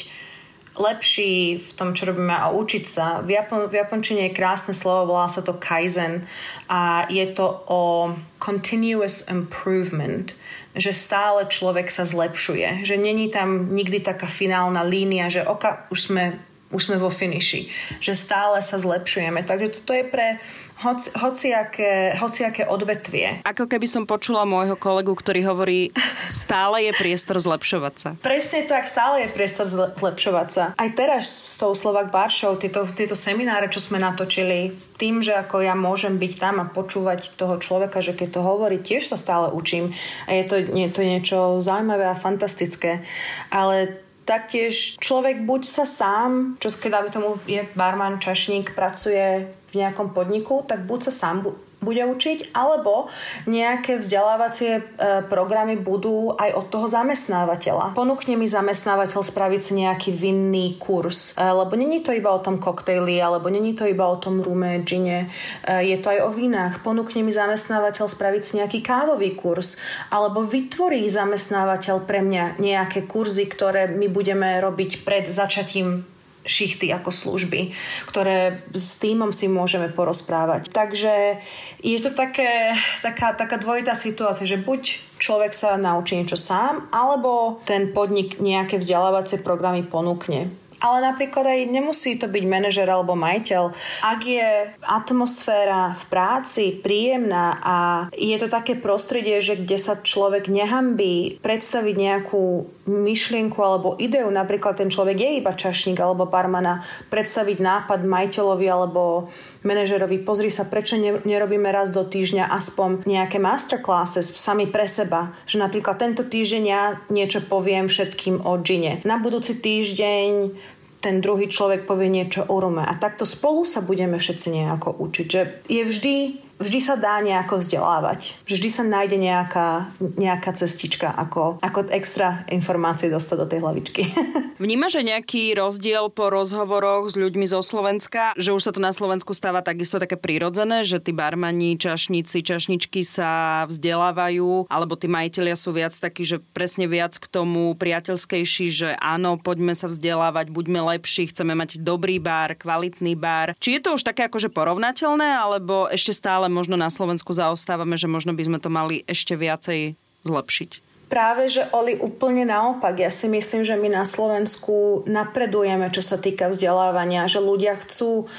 lepší 0.80 1.60
v 1.60 1.72
tom, 1.76 1.92
čo 1.92 2.08
robíme 2.08 2.32
a 2.32 2.48
učiť 2.48 2.84
sa. 2.88 3.20
V, 3.20 3.36
Japon, 3.36 3.68
v 3.68 3.76
japončine 3.76 4.30
je 4.30 4.36
krásne 4.36 4.72
slovo, 4.72 5.12
volá 5.12 5.28
sa 5.28 5.44
to 5.44 5.60
kaizen 5.60 6.24
a 6.72 7.04
je 7.12 7.26
to 7.36 7.44
o 7.68 8.14
continuous 8.40 9.28
improvement, 9.28 10.32
že 10.74 10.94
stále 10.94 11.50
človek 11.50 11.90
sa 11.90 12.06
zlepšuje, 12.06 12.86
že 12.86 12.94
není 12.94 13.26
tam 13.30 13.74
nikdy 13.74 14.00
taká 14.00 14.30
finálna 14.30 14.86
línia, 14.86 15.26
že 15.26 15.42
oka, 15.42 15.86
už 15.90 16.00
sme 16.10 16.24
už 16.70 16.86
sme 16.86 17.02
vo 17.02 17.10
finiši, 17.10 17.66
že 17.98 18.14
stále 18.14 18.62
sa 18.62 18.78
zlepšujeme. 18.78 19.42
Takže 19.42 19.82
toto 19.82 19.90
je 19.90 20.06
pre 20.06 20.38
hoci, 20.80 21.08
hociaké, 21.14 22.16
hociaké 22.16 22.62
odvetvie. 22.64 23.44
Ako 23.44 23.68
keby 23.68 23.86
som 23.86 24.08
počula 24.08 24.48
môjho 24.48 24.74
kolegu, 24.80 25.12
ktorý 25.12 25.44
hovorí, 25.44 25.92
stále 26.32 26.88
je 26.88 26.92
priestor 26.96 27.36
zlepšovať 27.36 27.94
sa. 27.96 28.08
Presne 28.24 28.64
tak, 28.64 28.88
stále 28.88 29.28
je 29.28 29.28
priestor 29.30 29.68
zlepšovať 30.00 30.48
sa. 30.48 30.64
Aj 30.74 30.90
teraz 30.96 31.28
s 31.28 31.60
tou 31.60 31.76
Slovak 31.76 32.08
Baršou, 32.08 32.56
tieto, 32.56 32.88
tieto 32.96 33.14
semináre, 33.14 33.68
čo 33.68 33.78
sme 33.78 34.00
natočili, 34.00 34.72
tým, 34.96 35.24
že 35.24 35.36
ako 35.36 35.64
ja 35.64 35.76
môžem 35.76 36.16
byť 36.16 36.32
tam 36.36 36.60
a 36.60 36.68
počúvať 36.68 37.36
toho 37.36 37.56
človeka, 37.60 38.04
že 38.04 38.16
keď 38.16 38.36
to 38.36 38.40
hovorí, 38.44 38.80
tiež 38.80 39.08
sa 39.08 39.16
stále 39.20 39.52
učím. 39.52 39.92
A 40.28 40.36
je 40.36 40.44
to, 40.44 40.56
je 40.60 40.88
to 40.92 41.02
niečo 41.04 41.38
zaujímavé 41.60 42.08
a 42.08 42.16
fantastické. 42.16 43.04
Ale 43.48 44.00
taktiež 44.24 45.00
človek 45.00 45.42
buď 45.42 45.62
sa 45.66 45.84
sám, 45.88 46.56
čo 46.62 46.68
keď 46.70 47.10
tomu 47.10 47.40
je 47.46 47.66
barman, 47.74 48.22
čašník, 48.22 48.74
pracuje 48.74 49.50
v 49.70 49.72
nejakom 49.74 50.14
podniku, 50.14 50.62
tak 50.66 50.86
buď 50.86 51.10
sa 51.10 51.12
sám 51.12 51.46
bude 51.80 52.04
učiť, 52.04 52.52
alebo 52.52 53.08
nejaké 53.48 53.96
vzdelávacie 53.96 54.72
e, 54.76 54.82
programy 55.26 55.80
budú 55.80 56.36
aj 56.36 56.50
od 56.52 56.66
toho 56.68 56.86
zamestnávateľa. 56.86 57.96
Ponúkne 57.96 58.36
mi 58.36 58.44
zamestnávateľ 58.44 59.20
spraviť 59.24 59.60
si 59.60 59.72
nejaký 59.80 60.10
vinný 60.12 60.76
kurz, 60.76 61.32
e, 61.34 61.40
lebo 61.40 61.72
není 61.74 62.04
to 62.04 62.12
iba 62.12 62.28
o 62.28 62.44
tom 62.44 62.60
koktejli, 62.60 63.16
alebo 63.16 63.48
není 63.48 63.72
to 63.72 63.88
iba 63.88 64.04
o 64.04 64.20
tom 64.20 64.44
rume, 64.44 64.84
džine, 64.84 65.32
e, 65.64 65.88
je 65.88 65.96
to 65.96 66.12
aj 66.12 66.20
o 66.28 66.30
vínach. 66.36 66.84
Ponúkne 66.84 67.24
mi 67.24 67.32
zamestnávateľ 67.32 68.06
spraviť 68.06 68.42
si 68.44 68.52
nejaký 68.60 68.84
kávový 68.84 69.32
kurz, 69.32 69.80
alebo 70.12 70.44
vytvorí 70.44 71.08
zamestnávateľ 71.08 72.04
pre 72.04 72.20
mňa 72.20 72.60
nejaké 72.60 73.08
kurzy, 73.08 73.48
ktoré 73.48 73.88
my 73.88 74.12
budeme 74.12 74.60
robiť 74.60 75.00
pred 75.00 75.32
začatím 75.32 76.09
šichty 76.44 76.88
ako 76.92 77.12
služby, 77.12 77.76
ktoré 78.08 78.64
s 78.72 78.96
týmom 78.96 79.32
si 79.32 79.48
môžeme 79.48 79.92
porozprávať. 79.92 80.72
Takže 80.72 81.40
je 81.84 81.98
to 82.00 82.16
také, 82.16 82.76
taká, 83.04 83.36
taká 83.36 83.60
dvojitá 83.60 83.92
situácia, 83.92 84.48
že 84.48 84.60
buď 84.60 85.00
človek 85.20 85.52
sa 85.52 85.76
naučí 85.76 86.16
niečo 86.16 86.40
sám, 86.40 86.88
alebo 86.92 87.60
ten 87.68 87.92
podnik 87.92 88.40
nejaké 88.40 88.80
vzdelávacie 88.80 89.40
programy 89.40 89.84
ponúkne 89.84 90.59
ale 90.80 90.98
napríklad 91.04 91.46
aj 91.46 91.60
nemusí 91.68 92.16
to 92.16 92.26
byť 92.26 92.44
manažer 92.48 92.88
alebo 92.88 93.12
majiteľ. 93.14 93.62
Ak 94.02 94.20
je 94.24 94.72
atmosféra 94.82 95.94
v 95.94 96.04
práci 96.08 96.64
príjemná 96.80 97.60
a 97.60 97.76
je 98.16 98.36
to 98.40 98.48
také 98.48 98.74
prostredie, 98.80 99.44
že 99.44 99.60
kde 99.60 99.76
sa 99.76 100.00
človek 100.00 100.48
nehambí 100.48 101.38
predstaviť 101.44 101.94
nejakú 101.94 102.44
myšlienku 102.90 103.60
alebo 103.60 103.94
ideu, 104.00 104.26
napríklad 104.32 104.80
ten 104.80 104.90
človek 104.90 105.16
je 105.20 105.30
iba 105.38 105.52
čašník 105.54 106.00
alebo 106.00 106.26
barmana, 106.26 106.82
predstaviť 107.12 107.60
nápad 107.60 108.00
majiteľovi 108.02 108.66
alebo 108.66 109.30
manažerovi, 109.62 110.22
pozri 110.24 110.48
sa, 110.48 110.64
prečo 110.66 110.96
nerobíme 111.00 111.68
raz 111.68 111.92
do 111.92 112.04
týždňa 112.04 112.48
aspoň 112.48 113.04
nejaké 113.04 113.36
masterclasses 113.36 114.32
sami 114.32 114.68
pre 114.68 114.88
seba, 114.88 115.36
že 115.44 115.60
napríklad 115.60 116.00
tento 116.00 116.24
týždeň 116.24 116.64
ja 116.64 116.96
niečo 117.12 117.44
poviem 117.44 117.88
všetkým 117.88 118.44
o 118.44 118.56
džine. 118.60 119.04
Na 119.04 119.20
budúci 119.20 119.58
týždeň 119.60 120.54
ten 121.00 121.24
druhý 121.24 121.48
človek 121.48 121.88
povie 121.88 122.12
niečo 122.12 122.44
o 122.44 122.60
Rome. 122.60 122.84
A 122.84 122.92
takto 123.00 123.24
spolu 123.24 123.64
sa 123.64 123.80
budeme 123.80 124.20
všetci 124.20 124.48
nejako 124.52 125.00
učiť. 125.00 125.26
Že 125.26 125.40
je 125.64 125.82
vždy 125.88 126.14
vždy 126.60 126.78
sa 126.78 126.94
dá 127.00 127.18
nejako 127.24 127.64
vzdelávať. 127.64 128.36
Vždy 128.44 128.68
sa 128.68 128.84
nájde 128.84 129.16
nejaká, 129.16 129.88
nejaká 129.98 130.52
cestička, 130.52 131.08
ako, 131.08 131.56
ako 131.64 131.88
extra 131.88 132.44
informácie 132.52 133.08
dostať 133.08 133.36
do 133.40 133.46
tej 133.48 133.58
hlavičky. 133.64 134.02
Vnímaš 134.62 135.00
aj 135.00 135.16
nejaký 135.16 135.56
rozdiel 135.56 136.12
po 136.12 136.28
rozhovoroch 136.28 137.08
s 137.08 137.16
ľuďmi 137.16 137.48
zo 137.48 137.64
Slovenska, 137.64 138.36
že 138.36 138.52
už 138.52 138.68
sa 138.68 138.72
to 138.76 138.84
na 138.84 138.92
Slovensku 138.92 139.32
stáva 139.32 139.64
takisto 139.64 139.96
také 139.96 140.20
prirodzené, 140.20 140.84
že 140.84 141.00
tí 141.00 141.16
barmani, 141.16 141.80
čašníci, 141.80 142.44
čašničky 142.44 143.00
sa 143.00 143.64
vzdelávajú, 143.64 144.68
alebo 144.68 145.00
tí 145.00 145.08
majiteľia 145.08 145.56
sú 145.56 145.72
viac 145.72 145.96
takí, 145.96 146.28
že 146.28 146.44
presne 146.52 146.84
viac 146.84 147.16
k 147.16 147.24
tomu 147.24 147.72
priateľskejší, 147.72 148.66
že 148.68 148.88
áno, 149.00 149.40
poďme 149.40 149.72
sa 149.72 149.88
vzdelávať, 149.88 150.52
buďme 150.52 150.84
lepší, 150.92 151.32
chceme 151.32 151.56
mať 151.56 151.80
dobrý 151.80 152.20
bar, 152.20 152.52
kvalitný 152.52 153.16
bar. 153.16 153.56
Či 153.56 153.80
je 153.80 153.80
to 153.80 153.96
už 153.96 154.04
také 154.04 154.28
akože 154.28 154.52
porovnateľné, 154.52 155.40
alebo 155.40 155.88
ešte 155.88 156.12
stále 156.12 156.49
možno 156.50 156.74
na 156.76 156.90
Slovensku 156.90 157.30
zaostávame, 157.32 157.94
že 157.94 158.10
možno 158.10 158.34
by 158.34 158.42
sme 158.44 158.58
to 158.58 158.68
mali 158.68 159.06
ešte 159.06 159.38
viacej 159.38 159.94
zlepšiť. 160.26 160.70
Práve, 161.10 161.50
že 161.50 161.66
Oli 161.74 161.98
úplne 161.98 162.46
naopak. 162.46 162.94
Ja 163.02 163.10
si 163.10 163.26
myslím, 163.26 163.66
že 163.66 163.74
my 163.74 163.90
na 163.90 164.06
Slovensku 164.06 165.02
napredujeme, 165.10 165.90
čo 165.90 166.06
sa 166.06 166.22
týka 166.22 166.46
vzdelávania, 166.46 167.26
že 167.26 167.42
ľudia 167.42 167.74
chcú 167.82 168.30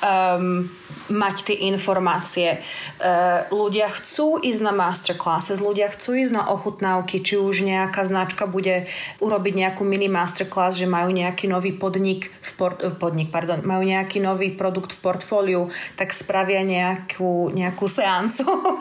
um, 0.00 0.68
mať 1.10 1.36
tie 1.50 1.56
informácie. 1.68 2.62
Uh, 3.00 3.44
ľudia 3.50 3.90
chcú 3.90 4.40
ísť 4.40 4.60
na 4.62 4.72
masterclasses, 4.72 5.60
ľudia 5.60 5.90
chcú 5.92 6.16
ísť 6.20 6.32
na 6.34 6.44
ochutnávky, 6.48 7.20
či 7.20 7.36
už 7.36 7.62
nejaká 7.66 8.06
značka 8.06 8.46
bude 8.46 8.88
urobiť 9.20 9.54
nejakú 9.54 9.82
mini 9.84 10.08
masterclass, 10.08 10.78
že 10.78 10.88
majú 10.88 11.12
nejaký 11.12 11.50
nový 11.50 11.74
podnik, 11.76 12.32
v 12.40 12.50
port, 12.56 12.78
podnik 12.96 13.28
pardon, 13.28 13.60
majú 13.62 13.84
nejaký 13.84 14.22
nový 14.22 14.52
produkt 14.54 14.96
v 14.96 15.02
portfóliu, 15.02 15.62
tak 15.98 16.16
spravia 16.16 16.62
nejakú, 16.64 17.52
nejakú 17.52 17.84
seansu 17.86 18.48
um, 18.48 18.72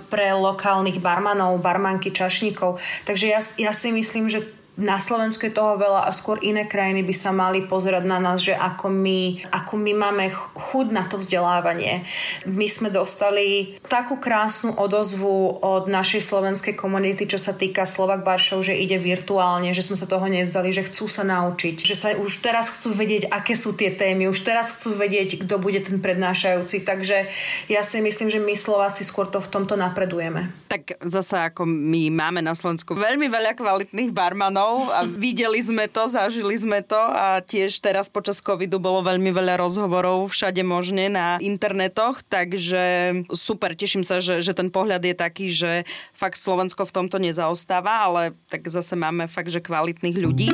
pre 0.12 0.32
lokálnych 0.32 0.98
barmanov, 1.02 1.60
barmanky, 1.60 2.14
čašníkov. 2.14 2.80
Takže 3.04 3.26
ja, 3.26 3.40
ja 3.58 3.72
si 3.74 3.90
myslím, 3.92 4.30
že 4.30 4.63
na 4.74 4.98
Slovensku 4.98 5.46
je 5.46 5.54
toho 5.54 5.78
veľa 5.78 6.06
a 6.06 6.10
skôr 6.10 6.42
iné 6.42 6.66
krajiny 6.66 7.06
by 7.06 7.14
sa 7.14 7.30
mali 7.30 7.62
pozerať 7.62 8.02
na 8.10 8.18
nás, 8.18 8.42
že 8.42 8.58
ako 8.58 8.90
my, 8.90 9.46
ako 9.54 9.74
my 9.78 9.92
máme 9.94 10.24
chuť 10.34 10.86
na 10.90 11.06
to 11.06 11.22
vzdelávanie. 11.22 12.02
My 12.50 12.66
sme 12.66 12.90
dostali 12.90 13.78
takú 13.86 14.18
krásnu 14.18 14.74
odozvu 14.74 15.62
od 15.62 15.86
našej 15.86 16.26
slovenskej 16.26 16.74
komunity, 16.74 17.30
čo 17.30 17.38
sa 17.38 17.54
týka 17.54 17.86
Slovak 17.86 18.26
Baršov, 18.26 18.66
že 18.66 18.74
ide 18.74 18.98
virtuálne, 18.98 19.70
že 19.70 19.86
sme 19.86 19.94
sa 19.94 20.10
toho 20.10 20.26
nevzdali, 20.26 20.74
že 20.74 20.90
chcú 20.90 21.06
sa 21.06 21.22
naučiť, 21.22 21.86
že 21.86 21.94
sa 21.94 22.08
už 22.18 22.42
teraz 22.42 22.74
chcú 22.74 22.98
vedieť, 22.98 23.30
aké 23.30 23.54
sú 23.54 23.78
tie 23.78 23.94
témy, 23.94 24.26
už 24.26 24.42
teraz 24.42 24.74
chcú 24.74 24.98
vedieť, 24.98 25.46
kto 25.46 25.62
bude 25.62 25.86
ten 25.86 26.02
prednášajúci. 26.02 26.82
Takže 26.82 27.30
ja 27.70 27.82
si 27.86 28.02
myslím, 28.02 28.26
že 28.26 28.42
my 28.42 28.58
Slováci 28.58 29.06
skôr 29.06 29.30
to 29.30 29.38
v 29.38 29.52
tomto 29.54 29.78
napredujeme. 29.78 30.50
Tak 30.66 30.98
zase 31.06 31.38
ako 31.38 31.62
my 31.62 32.10
máme 32.10 32.42
na 32.42 32.58
Slovensku 32.58 32.98
veľmi 32.98 33.30
veľa 33.30 33.54
kvalitných 33.54 34.10
barmanov, 34.10 34.63
rokov 34.64 34.92
a 34.92 35.04
videli 35.04 35.60
sme 35.60 35.84
to, 35.86 36.08
zažili 36.08 36.56
sme 36.56 36.80
to. 36.80 36.96
A 36.96 37.44
tiež 37.44 37.76
teraz 37.84 38.08
počas 38.08 38.40
covidu 38.40 38.80
bolo 38.80 39.04
veľmi 39.04 39.28
veľa 39.30 39.60
rozhovorov 39.60 40.32
všade 40.32 40.64
možne 40.64 41.12
na 41.12 41.36
internetoch, 41.40 42.24
takže 42.24 43.12
super, 43.32 43.76
teším 43.76 44.02
sa, 44.02 44.24
že, 44.24 44.40
že 44.40 44.56
ten 44.56 44.72
pohľad 44.72 45.04
je 45.04 45.14
taký, 45.14 45.46
že 45.52 45.84
fakt 46.16 46.40
Slovensko 46.40 46.88
v 46.88 46.94
tomto 46.94 47.20
nezaostáva, 47.20 48.08
ale 48.08 48.22
tak 48.48 48.64
zase 48.66 48.96
máme 48.96 49.28
fakt, 49.28 49.52
že 49.52 49.60
kvalitných 49.60 50.16
ľudí. 50.16 50.48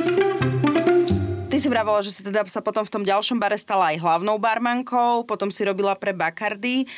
Si 1.61 1.69
vravela, 1.69 2.01
že 2.01 2.09
si 2.09 2.25
teda 2.25 2.41
sa 2.49 2.57
potom 2.57 2.81
v 2.81 2.89
tom 2.89 3.03
ďalšom 3.05 3.37
bare 3.37 3.53
stala 3.53 3.93
aj 3.93 4.01
hlavnou 4.01 4.41
barmankou, 4.41 5.29
potom 5.29 5.53
si 5.53 5.61
robila 5.61 5.93
pre 5.93 6.09
Bacardi. 6.09 6.89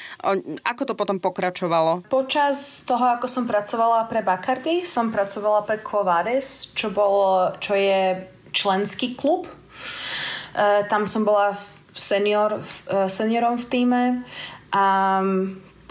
Ako 0.64 0.88
to 0.88 0.96
potom 0.96 1.20
pokračovalo? 1.20 2.08
Počas 2.08 2.88
toho, 2.88 3.20
ako 3.20 3.28
som 3.28 3.44
pracovala 3.44 4.08
pre 4.08 4.24
Bacardi, 4.24 4.88
som 4.88 5.12
pracovala 5.12 5.68
pre 5.68 5.84
Covades, 5.84 6.72
čo, 6.72 6.96
bolo, 6.96 7.52
čo 7.60 7.76
je 7.76 8.24
členský 8.56 9.20
klub. 9.20 9.52
E, 10.56 10.88
tam 10.88 11.12
som 11.12 11.28
bola 11.28 11.60
senior, 11.92 12.64
e, 12.88 13.12
seniorom 13.12 13.60
v 13.60 13.68
týme 13.68 14.04
a 14.72 14.86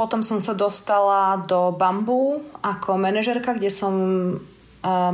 potom 0.00 0.24
som 0.24 0.40
sa 0.40 0.56
dostala 0.56 1.44
do 1.44 1.76
Bambu 1.76 2.40
ako 2.64 2.96
manažerka, 2.96 3.52
kde 3.52 3.68
som 3.68 3.94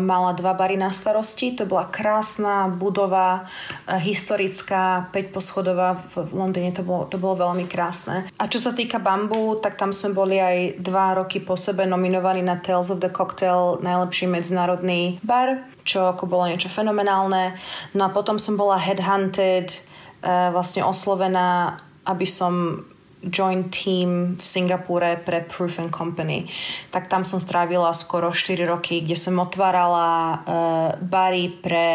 mala 0.00 0.33
dva 0.33 0.57
bary 0.57 0.81
na 0.81 0.88
starosti. 0.90 1.52
To 1.61 1.68
bola 1.68 1.92
krásna 1.92 2.72
budova, 2.72 3.44
historická, 3.85 5.12
5 5.12 5.28
poschodová 5.28 6.00
v 6.16 6.33
Londýne. 6.33 6.72
To 6.72 6.83
bolo, 6.83 7.04
to 7.04 7.20
bolo 7.20 7.48
veľmi 7.48 7.68
krásne. 7.68 8.33
A 8.40 8.48
čo 8.48 8.57
sa 8.57 8.72
týka 8.72 8.96
Bambu, 8.96 9.61
tak 9.61 9.76
tam 9.76 9.92
sme 9.92 10.16
boli 10.16 10.40
aj 10.40 10.81
dva 10.81 11.20
roky 11.20 11.44
po 11.44 11.57
sebe 11.61 11.85
nominovaní 11.85 12.40
na 12.40 12.57
Tales 12.57 12.88
of 12.88 13.04
the 13.04 13.12
Cocktail 13.12 13.78
najlepší 13.85 14.24
medzinárodný 14.24 15.20
bar, 15.20 15.68
čo 15.85 16.16
ako 16.16 16.24
bolo 16.24 16.48
niečo 16.48 16.72
fenomenálne. 16.72 17.61
No 17.92 18.09
a 18.09 18.12
potom 18.12 18.40
som 18.40 18.57
bola 18.57 18.81
headhunted, 18.81 19.85
vlastne 20.24 20.83
oslovená, 20.83 21.78
aby 22.02 22.26
som 22.26 22.83
joint 23.22 23.66
team 23.74 24.38
v 24.38 24.44
Singapúre 24.44 25.18
pre 25.18 25.42
Proof 25.42 25.83
and 25.83 25.90
Company. 25.90 26.46
Tak 26.94 27.11
tam 27.11 27.26
som 27.26 27.42
strávila 27.42 27.90
skoro 27.94 28.31
4 28.31 28.62
roky, 28.66 29.02
kde 29.02 29.18
som 29.18 29.38
otvárala 29.42 30.09
uh, 30.09 30.88
bary 31.02 31.50
pre 31.50 31.88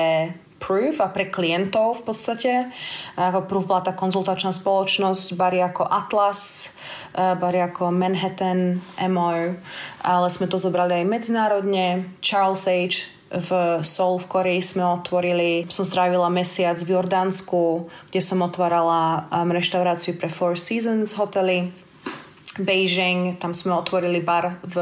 Proof 0.64 1.04
a 1.04 1.12
pre 1.12 1.28
klientov 1.28 2.04
v 2.04 2.04
podstate. 2.08 2.52
Ako 3.20 3.48
Proof 3.52 3.68
bola 3.68 3.84
tá 3.84 3.92
konzultačná 3.92 4.56
spoločnosť, 4.56 5.36
bary 5.36 5.60
ako 5.60 5.84
Atlas, 5.84 6.72
uh, 7.20 7.36
bary 7.36 7.60
ako 7.60 7.92
Manhattan, 7.92 8.80
MO, 9.12 9.60
ale 10.00 10.28
sme 10.32 10.48
to 10.48 10.56
zobrali 10.56 11.04
aj 11.04 11.06
medzinárodne. 11.08 12.08
Charles 12.24 12.64
Age, 12.68 13.04
v 13.34 13.50
Seoul 13.82 14.22
v 14.22 14.30
Koreji 14.30 14.62
sme 14.62 14.86
otvorili, 14.86 15.66
som 15.74 15.84
strávila 15.84 16.30
mesiac 16.30 16.78
v 16.78 16.94
Jordánsku, 16.94 17.90
kde 18.14 18.22
som 18.22 18.46
otvárala 18.46 19.26
um, 19.34 19.50
reštauráciu 19.50 20.14
pre 20.22 20.30
Four 20.30 20.56
Seasons 20.62 21.18
hotely. 21.18 21.74
Beijing, 22.62 23.42
tam 23.42 23.58
sme 23.58 23.74
otvorili 23.74 24.22
bar 24.22 24.62
v 24.62 24.78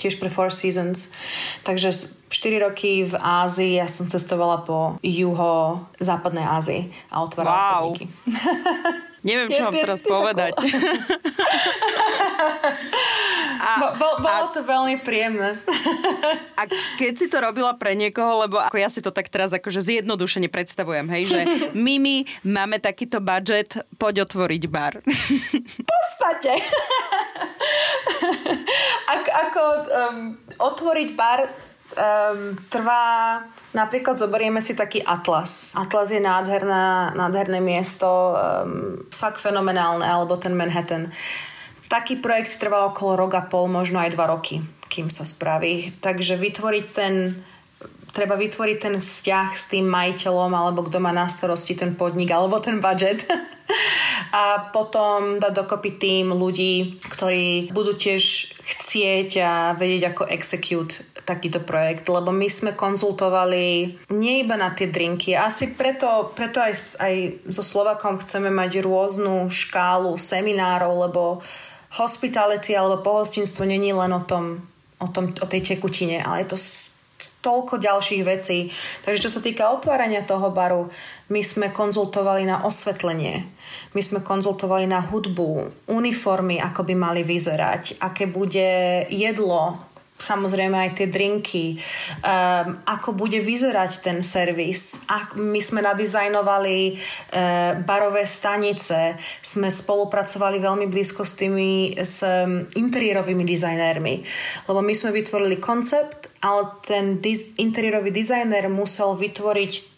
tiež 0.00 0.16
pre 0.16 0.32
Four 0.32 0.48
Seasons. 0.48 1.12
Takže 1.60 1.92
4 2.32 2.64
roky 2.64 3.04
v 3.04 3.14
Ázii 3.20 3.76
ja 3.76 3.86
som 3.86 4.08
cestovala 4.08 4.64
po 4.64 4.96
juho-západnej 5.04 6.48
Ázii 6.48 6.82
a 7.12 7.20
otvárala 7.20 7.60
wow. 7.60 7.92
podniky. 7.92 8.06
Neviem, 9.22 9.54
čo 9.54 9.70
mám 9.70 9.74
teraz 9.74 10.02
povedať. 10.02 10.54
A, 13.62 13.94
Bo, 13.94 14.18
bolo 14.18 14.50
a, 14.50 14.54
to 14.54 14.66
veľmi 14.66 15.06
príjemné. 15.06 15.54
A 16.58 16.66
keď 16.98 17.12
si 17.14 17.30
to 17.30 17.38
robila 17.38 17.78
pre 17.78 17.94
niekoho, 17.94 18.42
lebo 18.42 18.58
ako 18.58 18.74
ja 18.74 18.90
si 18.90 18.98
to 18.98 19.14
tak 19.14 19.30
teraz 19.30 19.54
akože 19.54 19.78
zjednodušene 19.78 20.50
predstavujem, 20.50 21.06
hej, 21.06 21.30
že 21.30 21.40
Mimi, 21.86 22.26
máme 22.42 22.82
takýto 22.82 23.22
budget, 23.22 23.78
poď 24.02 24.26
otvoriť 24.26 24.62
bar. 24.66 24.98
V 25.06 25.86
podstate. 25.86 26.58
Ak, 29.14 29.24
ako 29.30 29.62
um, 29.62 30.34
otvoriť 30.58 31.08
bar 31.14 31.46
um, 31.94 32.56
trvá 32.68 33.40
Napríklad 33.72 34.20
zoberieme 34.20 34.60
si 34.60 34.76
taký 34.76 35.00
Atlas. 35.00 35.72
Atlas 35.72 36.12
je 36.12 36.20
nádherná, 36.20 37.16
nádherné 37.16 37.56
miesto, 37.56 38.36
um, 38.36 39.00
fakt 39.08 39.40
fenomenálne, 39.40 40.04
alebo 40.04 40.36
ten 40.36 40.52
Manhattan. 40.52 41.08
Taký 41.88 42.20
projekt 42.20 42.60
trvá 42.60 42.84
okolo 42.84 43.16
rok 43.16 43.32
a 43.32 43.42
pol, 43.48 43.72
možno 43.72 43.96
aj 43.96 44.12
dva 44.12 44.28
roky, 44.28 44.60
kým 44.92 45.08
sa 45.08 45.24
spraví. 45.24 45.88
Takže 46.04 46.36
vytvoriť 46.36 46.86
ten 46.92 47.14
treba 48.12 48.36
vytvoriť 48.36 48.76
ten 48.76 48.94
vzťah 49.00 49.48
s 49.56 49.72
tým 49.72 49.88
majiteľom 49.88 50.52
alebo 50.52 50.84
kto 50.84 51.00
má 51.00 51.16
na 51.16 51.24
starosti 51.32 51.72
ten 51.72 51.96
podnik 51.96 52.28
alebo 52.28 52.60
ten 52.60 52.76
budget. 52.76 53.24
a 54.32 54.72
potom 54.72 55.36
dať 55.36 55.52
dokopy 55.52 56.00
tým 56.00 56.32
ľudí, 56.32 57.04
ktorí 57.04 57.68
budú 57.68 57.92
tiež 57.92 58.56
chcieť 58.64 59.30
a 59.44 59.52
vedieť 59.76 60.16
ako 60.16 60.24
execute 60.32 61.04
takýto 61.22 61.62
projekt, 61.62 62.08
lebo 62.10 62.34
my 62.34 62.48
sme 62.50 62.72
konzultovali 62.74 63.94
nie 64.10 64.34
iba 64.42 64.58
na 64.58 64.74
tie 64.74 64.90
drinky. 64.90 65.38
Asi 65.38 65.76
preto, 65.76 66.34
preto 66.34 66.58
aj, 66.58 66.98
aj 66.98 67.14
so 67.52 67.62
Slovakom 67.62 68.18
chceme 68.24 68.50
mať 68.50 68.82
rôznu 68.82 69.52
škálu 69.52 70.18
seminárov, 70.18 70.92
lebo 71.08 71.22
hospitality 71.94 72.74
alebo 72.74 73.04
pohostinstvo 73.04 73.68
není 73.68 73.92
len 73.92 74.10
o 74.16 74.24
tom, 74.24 74.64
o, 74.98 75.08
tom, 75.12 75.30
o 75.30 75.46
tej 75.46 75.76
tekutine, 75.76 76.24
ale 76.24 76.42
je 76.42 76.56
to 76.56 76.58
toľko 77.42 77.78
ďalších 77.78 78.22
vecí. 78.26 78.70
Takže 79.06 79.22
čo 79.28 79.30
sa 79.30 79.40
týka 79.42 79.70
otvárania 79.70 80.26
toho 80.26 80.50
baru, 80.50 80.90
my 81.30 81.42
sme 81.42 81.70
konzultovali 81.70 82.42
na 82.46 82.66
osvetlenie, 82.66 83.46
my 83.92 84.00
sme 84.00 84.20
konzultovali 84.20 84.88
na 84.88 85.00
hudbu, 85.04 85.68
uniformy, 85.90 86.58
ako 86.62 86.86
by 86.86 86.94
mali 86.96 87.22
vyzerať, 87.22 88.00
aké 88.00 88.26
bude 88.30 89.04
jedlo, 89.10 89.92
samozrejme 90.22 90.78
aj 90.78 90.90
tie 91.02 91.06
drinky, 91.10 91.64
um, 92.22 92.78
ako 92.86 93.18
bude 93.18 93.42
vyzerať 93.42 94.06
ten 94.06 94.22
servis. 94.22 95.02
My 95.34 95.58
sme 95.58 95.82
nadizajnovali 95.82 96.78
uh, 96.94 97.82
barové 97.82 98.22
stanice, 98.22 99.18
sme 99.42 99.66
spolupracovali 99.66 100.62
veľmi 100.62 100.86
blízko 100.86 101.26
s 101.26 101.34
tými 101.34 101.98
s 101.98 102.22
um, 102.22 102.62
interiérovými 102.78 103.42
dizajnérmi, 103.42 104.14
lebo 104.70 104.78
my 104.78 104.94
sme 104.94 105.10
vytvorili 105.10 105.58
koncept, 105.58 106.30
ale 106.38 106.78
ten 106.86 107.18
diz- 107.18 107.58
interiérový 107.58 108.14
dizajner 108.14 108.70
musel 108.70 109.18
vytvoriť 109.18 109.91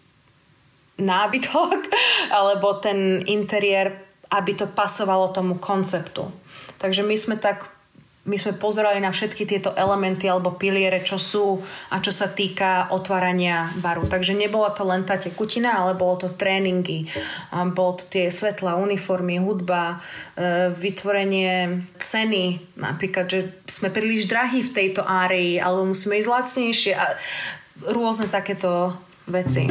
nábytok 0.99 1.79
alebo 2.39 2.79
ten 2.79 3.23
interiér, 3.27 3.95
aby 4.31 4.53
to 4.55 4.71
pasovalo 4.71 5.31
tomu 5.35 5.59
konceptu. 5.59 6.31
Takže 6.79 7.07
my 7.07 7.17
sme 7.17 7.37
tak 7.39 7.75
my 8.25 8.41
sme 8.41 8.57
pozerali 8.57 9.05
na 9.05 9.13
všetky 9.13 9.45
tieto 9.45 9.77
elementy 9.77 10.25
alebo 10.25 10.57
piliere, 10.57 11.05
čo 11.05 11.21
sú 11.21 11.61
a 11.93 12.01
čo 12.01 12.09
sa 12.09 12.33
týka 12.33 12.89
otvárania 12.89 13.69
baru. 13.85 14.09
Takže 14.09 14.33
nebola 14.33 14.73
to 14.73 14.81
len 14.81 15.05
tá 15.05 15.21
tekutina, 15.21 15.85
ale 15.85 15.93
bolo 15.93 16.25
to 16.25 16.29
tréningy, 16.33 17.05
bolo 17.77 18.01
to 18.01 18.05
tie 18.09 18.33
svetlá, 18.33 18.81
uniformy, 18.81 19.37
hudba, 19.37 20.01
e, 20.41 20.73
vytvorenie 20.73 21.85
ceny, 22.01 22.73
napríklad, 22.81 23.29
že 23.29 23.41
sme 23.69 23.93
príliš 23.93 24.25
drahí 24.25 24.65
v 24.65 24.73
tejto 24.73 25.05
árii, 25.05 25.61
alebo 25.61 25.93
musíme 25.93 26.17
ísť 26.17 26.33
lacnejšie 26.33 26.93
a 26.97 27.21
rôzne 27.93 28.33
takéto 28.33 28.97
veci. 29.29 29.69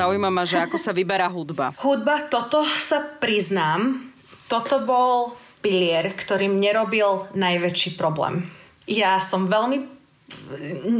Zaujíma 0.00 0.32
ma, 0.32 0.48
že 0.48 0.56
ako 0.56 0.80
sa 0.80 0.96
vyberá 0.96 1.28
hudba. 1.28 1.76
Hudba, 1.76 2.24
toto 2.32 2.64
sa 2.80 3.04
priznám, 3.20 4.08
toto 4.48 4.80
bol 4.80 5.36
pilier, 5.60 6.16
ktorý 6.16 6.48
mne 6.48 6.80
robil 6.80 7.28
najväčší 7.36 8.00
problém. 8.00 8.48
Ja 8.88 9.20
som 9.20 9.52
veľmi 9.52 10.00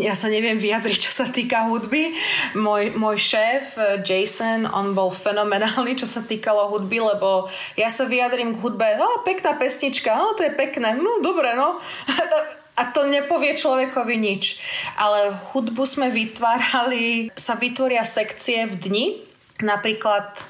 ja 0.03 0.19
sa 0.19 0.27
neviem 0.27 0.59
vyjadriť, 0.59 0.99
čo 1.07 1.13
sa 1.15 1.31
týka 1.31 1.71
hudby. 1.71 2.19
Môj, 2.59 2.99
môj 2.99 3.15
šéf 3.15 3.79
Jason, 4.03 4.67
on 4.67 4.91
bol 4.91 5.15
fenomenálny, 5.15 5.95
čo 5.95 6.07
sa 6.07 6.27
týkalo 6.27 6.67
hudby, 6.67 6.99
lebo 6.99 7.47
ja 7.79 7.95
sa 7.95 8.11
vyjadrím 8.11 8.59
k 8.59 8.61
hudbe, 8.63 8.99
o, 8.99 9.23
pekná 9.23 9.55
pesnička, 9.55 10.11
o, 10.19 10.35
to 10.35 10.43
je 10.43 10.51
pekné, 10.51 10.99
no, 10.99 11.23
dobre, 11.23 11.55
no. 11.55 11.79
A 12.81 12.89
to 12.97 13.05
nepovie 13.05 13.53
človekovi 13.53 14.17
nič. 14.17 14.57
Ale 14.97 15.37
hudbu 15.53 15.85
sme 15.85 16.09
vytvárali, 16.09 17.29
sa 17.37 17.61
vytvoria 17.61 18.09
sekcie 18.09 18.65
v 18.65 18.75
dni, 18.81 19.07
napríklad 19.61 20.41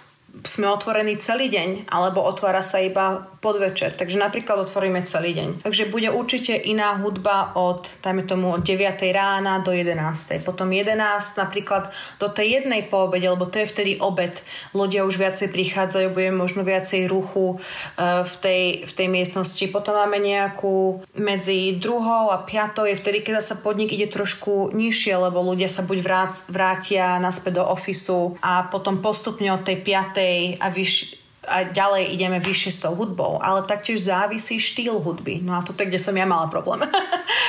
sme 0.47 0.71
otvorení 0.71 1.19
celý 1.19 1.51
deň, 1.51 1.91
alebo 1.91 2.23
otvára 2.23 2.63
sa 2.63 2.79
iba 2.79 3.27
podvečer. 3.41 3.97
Takže 3.97 4.21
napríklad 4.21 4.69
otvoríme 4.69 5.01
celý 5.09 5.33
deň. 5.33 5.49
Takže 5.65 5.89
bude 5.89 6.13
určite 6.13 6.53
iná 6.53 7.01
hudba 7.01 7.57
od, 7.57 7.89
dajme 8.05 8.29
tomu, 8.29 8.53
od 8.53 8.61
9 8.61 9.01
rána 9.17 9.65
do 9.65 9.73
11. 9.73 10.45
Potom 10.45 10.69
11 10.69 11.01
napríklad 11.41 11.89
do 12.21 12.29
tej 12.29 12.61
jednej 12.61 12.85
po 12.85 13.09
obede, 13.09 13.33
lebo 13.33 13.49
to 13.49 13.65
je 13.65 13.73
vtedy 13.73 13.93
obed. 13.97 14.45
Ľudia 14.77 15.09
už 15.09 15.17
viacej 15.17 15.49
prichádzajú, 15.49 16.13
bude 16.13 16.31
možno 16.37 16.69
viacej 16.69 17.09
ruchu 17.09 17.57
uh, 17.57 18.29
v, 18.29 18.35
tej, 18.45 18.63
v 18.85 18.93
tej 18.93 19.09
miestnosti. 19.09 19.65
Potom 19.73 19.97
máme 19.97 20.21
nejakú 20.21 21.01
medzi 21.17 21.81
druhou 21.81 22.29
a 22.29 22.45
piatou 22.45 22.85
je 22.85 23.01
vtedy, 23.01 23.25
keď 23.25 23.41
sa 23.41 23.57
podnik 23.57 23.97
ide 23.97 24.05
trošku 24.13 24.77
nižšie, 24.77 25.17
lebo 25.17 25.41
ľudia 25.41 25.73
sa 25.73 25.81
buď 25.81 25.99
vrát, 26.05 26.33
vrátia 26.53 27.17
naspäť 27.17 27.65
do 27.65 27.65
ofisu 27.65 28.37
a 28.45 28.69
potom 28.69 29.01
postupne 29.01 29.49
od 29.49 29.65
tej 29.65 29.81
piatej 29.81 30.61
a 30.61 30.69
vyš, 30.69 31.20
a 31.51 31.67
ďalej 31.67 32.15
ideme 32.15 32.39
vyššie 32.39 32.71
s 32.71 32.83
tou 32.87 32.95
hudbou, 32.95 33.43
ale 33.43 33.67
taktiež 33.67 34.07
závisí 34.07 34.63
štýl 34.63 35.03
hudby. 35.03 35.43
No 35.43 35.59
a 35.59 35.67
toto, 35.67 35.83
kde 35.83 35.99
som 35.99 36.15
ja 36.15 36.23
mala 36.23 36.47
problém. 36.47 36.87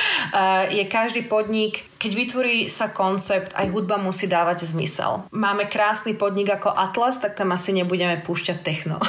je 0.76 0.82
každý 0.90 1.22
podnik, 1.30 1.86
keď 2.02 2.12
vytvorí 2.18 2.56
sa 2.66 2.90
koncept, 2.90 3.54
aj 3.54 3.70
hudba 3.70 4.02
musí 4.02 4.26
dávať 4.26 4.66
zmysel. 4.66 5.30
Máme 5.30 5.70
krásny 5.70 6.18
podnik 6.18 6.50
ako 6.50 6.74
Atlas, 6.74 7.22
tak 7.22 7.38
tam 7.38 7.54
asi 7.54 7.70
nebudeme 7.70 8.18
púšťať 8.18 8.58
techno. 8.66 8.98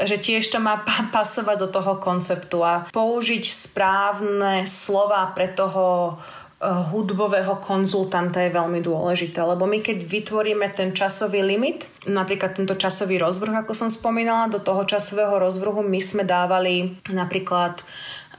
že 0.00 0.16
tiež 0.16 0.48
to 0.48 0.58
má 0.60 0.84
pasovať 1.12 1.56
do 1.60 1.68
toho 1.68 1.96
konceptu 2.00 2.64
a 2.64 2.88
použiť 2.88 3.44
správne 3.44 4.64
slova 4.64 5.32
pre 5.32 5.52
toho 5.52 6.16
hudbového 6.60 7.56
konzultanta 7.64 8.44
je 8.44 8.52
veľmi 8.52 8.84
dôležité, 8.84 9.40
lebo 9.40 9.64
my 9.64 9.80
keď 9.80 10.04
vytvoríme 10.04 10.68
ten 10.76 10.92
časový 10.92 11.40
limit, 11.40 11.88
napríklad 12.04 12.52
tento 12.52 12.76
časový 12.76 13.16
rozvrh, 13.16 13.64
ako 13.64 13.72
som 13.72 13.88
spomínala, 13.88 14.52
do 14.52 14.60
toho 14.60 14.84
časového 14.84 15.40
rozvrhu 15.40 15.80
my 15.80 16.00
sme 16.04 16.28
dávali 16.28 17.00
napríklad 17.08 17.80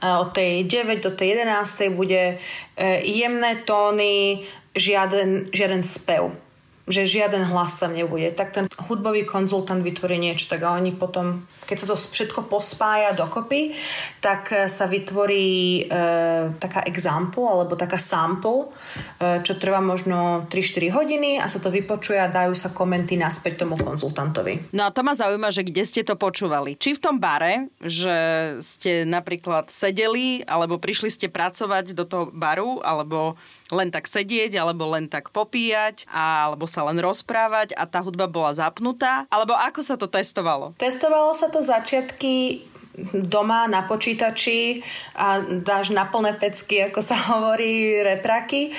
Od 0.02 0.34
tej 0.34 0.66
9 0.66 0.98
do 0.98 1.14
tej 1.14 1.46
11 1.46 1.94
bude 1.94 2.38
jemné 3.06 3.62
tóny, 3.62 4.42
žiaden, 4.74 5.54
žiaden 5.54 5.82
spev 5.82 6.34
že 6.86 7.06
žiaden 7.06 7.46
hlas 7.46 7.78
tam 7.78 7.94
nebude. 7.94 8.30
Tak 8.34 8.48
ten 8.54 8.66
hudbový 8.90 9.22
konzultant 9.22 9.82
vytvorí 9.82 10.18
niečo, 10.18 10.50
tak 10.50 10.62
a 10.66 10.74
oni 10.74 10.94
potom 10.94 11.46
keď 11.62 11.76
sa 11.78 11.86
to 11.88 11.96
všetko 11.96 12.40
pospája 12.50 13.14
dokopy, 13.14 13.72
tak 14.18 14.50
e, 14.50 14.66
sa 14.66 14.90
vytvorí 14.90 15.86
e, 15.86 15.92
taká 16.58 16.82
example 16.84 17.46
alebo 17.46 17.78
taká 17.78 17.96
sample, 17.96 18.68
e, 19.22 19.40
čo 19.46 19.54
trvá 19.56 19.78
možno 19.78 20.44
3-4 20.50 20.90
hodiny 20.92 21.30
a 21.38 21.46
sa 21.46 21.62
to 21.62 21.70
vypočuje 21.70 22.18
a 22.18 22.28
dajú 22.28 22.52
sa 22.58 22.74
komenty 22.74 23.14
naspäť 23.14 23.62
tomu 23.62 23.78
konzultantovi. 23.78 24.74
No 24.74 24.90
a 24.90 24.92
to 24.92 25.06
ma 25.06 25.14
zaujíma, 25.14 25.54
že 25.54 25.62
kde 25.62 25.82
ste 25.86 26.02
to 26.02 26.18
počúvali. 26.18 26.74
Či 26.74 26.98
v 26.98 27.02
tom 27.02 27.16
bare, 27.22 27.70
že 27.78 28.16
ste 28.60 29.06
napríklad 29.06 29.70
sedeli 29.70 30.42
alebo 30.44 30.82
prišli 30.82 31.08
ste 31.08 31.26
pracovať 31.30 31.94
do 31.94 32.04
toho 32.04 32.24
baru, 32.34 32.82
alebo 32.82 33.38
len 33.72 33.88
tak 33.88 34.04
sedieť, 34.04 34.52
alebo 34.60 34.92
len 34.92 35.08
tak 35.08 35.32
popíjať, 35.32 36.04
alebo 36.12 36.68
sa 36.68 36.84
len 36.84 37.00
rozprávať 37.00 37.72
a 37.72 37.88
tá 37.88 38.04
hudba 38.04 38.28
bola 38.28 38.52
zapnutá, 38.52 39.24
alebo 39.32 39.56
ako 39.56 39.80
sa 39.80 39.96
to 39.96 40.06
testovalo? 40.12 40.76
Testovalo 40.76 41.32
sa 41.32 41.48
to 41.48 41.64
začiatky 41.64 42.68
doma 43.16 43.64
na 43.72 43.88
počítači 43.88 44.84
a 45.16 45.40
dáš 45.40 45.96
na 45.96 46.04
plné 46.04 46.36
pecky, 46.36 46.92
ako 46.92 47.00
sa 47.00 47.16
hovorí, 47.32 48.04
repraky. 48.04 48.76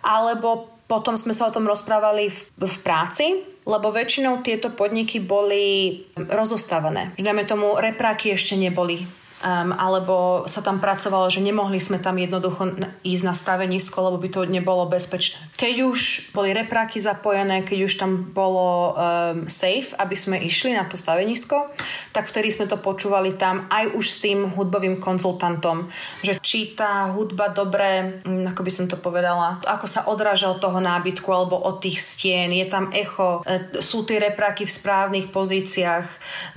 Alebo 0.00 0.70
potom 0.86 1.14
sme 1.14 1.34
sa 1.34 1.50
o 1.50 1.54
tom 1.54 1.66
rozprávali 1.66 2.30
v, 2.30 2.38
v 2.58 2.76
práci, 2.82 3.26
lebo 3.68 3.94
väčšinou 3.94 4.42
tieto 4.42 4.72
podniky 4.74 5.22
boli 5.22 6.02
rozostávané. 6.16 7.14
Dáme 7.20 7.46
tomu, 7.46 7.78
repráky 7.78 8.34
ešte 8.34 8.58
neboli 8.58 9.06
um, 9.40 9.72
alebo 9.74 10.44
sa 10.46 10.60
tam 10.60 10.78
pracovalo, 10.78 11.32
že 11.32 11.44
nemohli 11.44 11.80
sme 11.80 12.00
tam 12.00 12.16
jednoducho 12.16 12.76
ísť 13.04 13.24
na 13.24 13.34
stavenisko, 13.34 13.96
lebo 14.10 14.16
by 14.20 14.28
to 14.28 14.40
nebolo 14.48 14.88
bezpečné. 14.88 15.40
Keď 15.56 15.74
už 15.84 16.00
boli 16.36 16.52
repráky 16.52 17.00
zapojené, 17.00 17.64
keď 17.64 17.78
už 17.88 17.94
tam 17.96 18.30
bolo 18.32 18.92
um, 18.92 19.48
safe, 19.48 19.92
aby 19.96 20.16
sme 20.16 20.36
išli 20.40 20.76
na 20.76 20.84
to 20.84 21.00
stavenisko, 21.00 21.72
tak 22.12 22.28
vtedy 22.28 22.52
sme 22.52 22.68
to 22.68 22.76
počúvali 22.80 23.34
tam 23.36 23.68
aj 23.72 23.92
už 23.96 24.06
s 24.06 24.18
tým 24.22 24.52
hudbovým 24.52 25.00
konzultantom, 25.00 25.88
že 26.20 26.36
či 26.44 26.76
tá 26.76 27.08
hudba 27.08 27.52
dobre, 27.52 28.22
mm, 28.24 28.52
ako 28.54 28.60
by 28.62 28.72
som 28.72 28.86
to 28.86 28.96
povedala, 29.00 29.60
ako 29.64 29.86
sa 29.88 30.06
odráža 30.06 30.52
od 30.52 30.60
toho 30.60 30.78
nábytku 30.78 31.28
alebo 31.32 31.56
od 31.56 31.80
tých 31.80 32.00
stien, 32.00 32.52
je 32.52 32.66
tam 32.68 32.92
echo, 32.92 33.40
e, 33.44 33.80
sú 33.80 34.04
tie 34.04 34.20
repráky 34.20 34.68
v 34.68 34.72
správnych 34.72 35.26
pozíciách. 35.32 36.06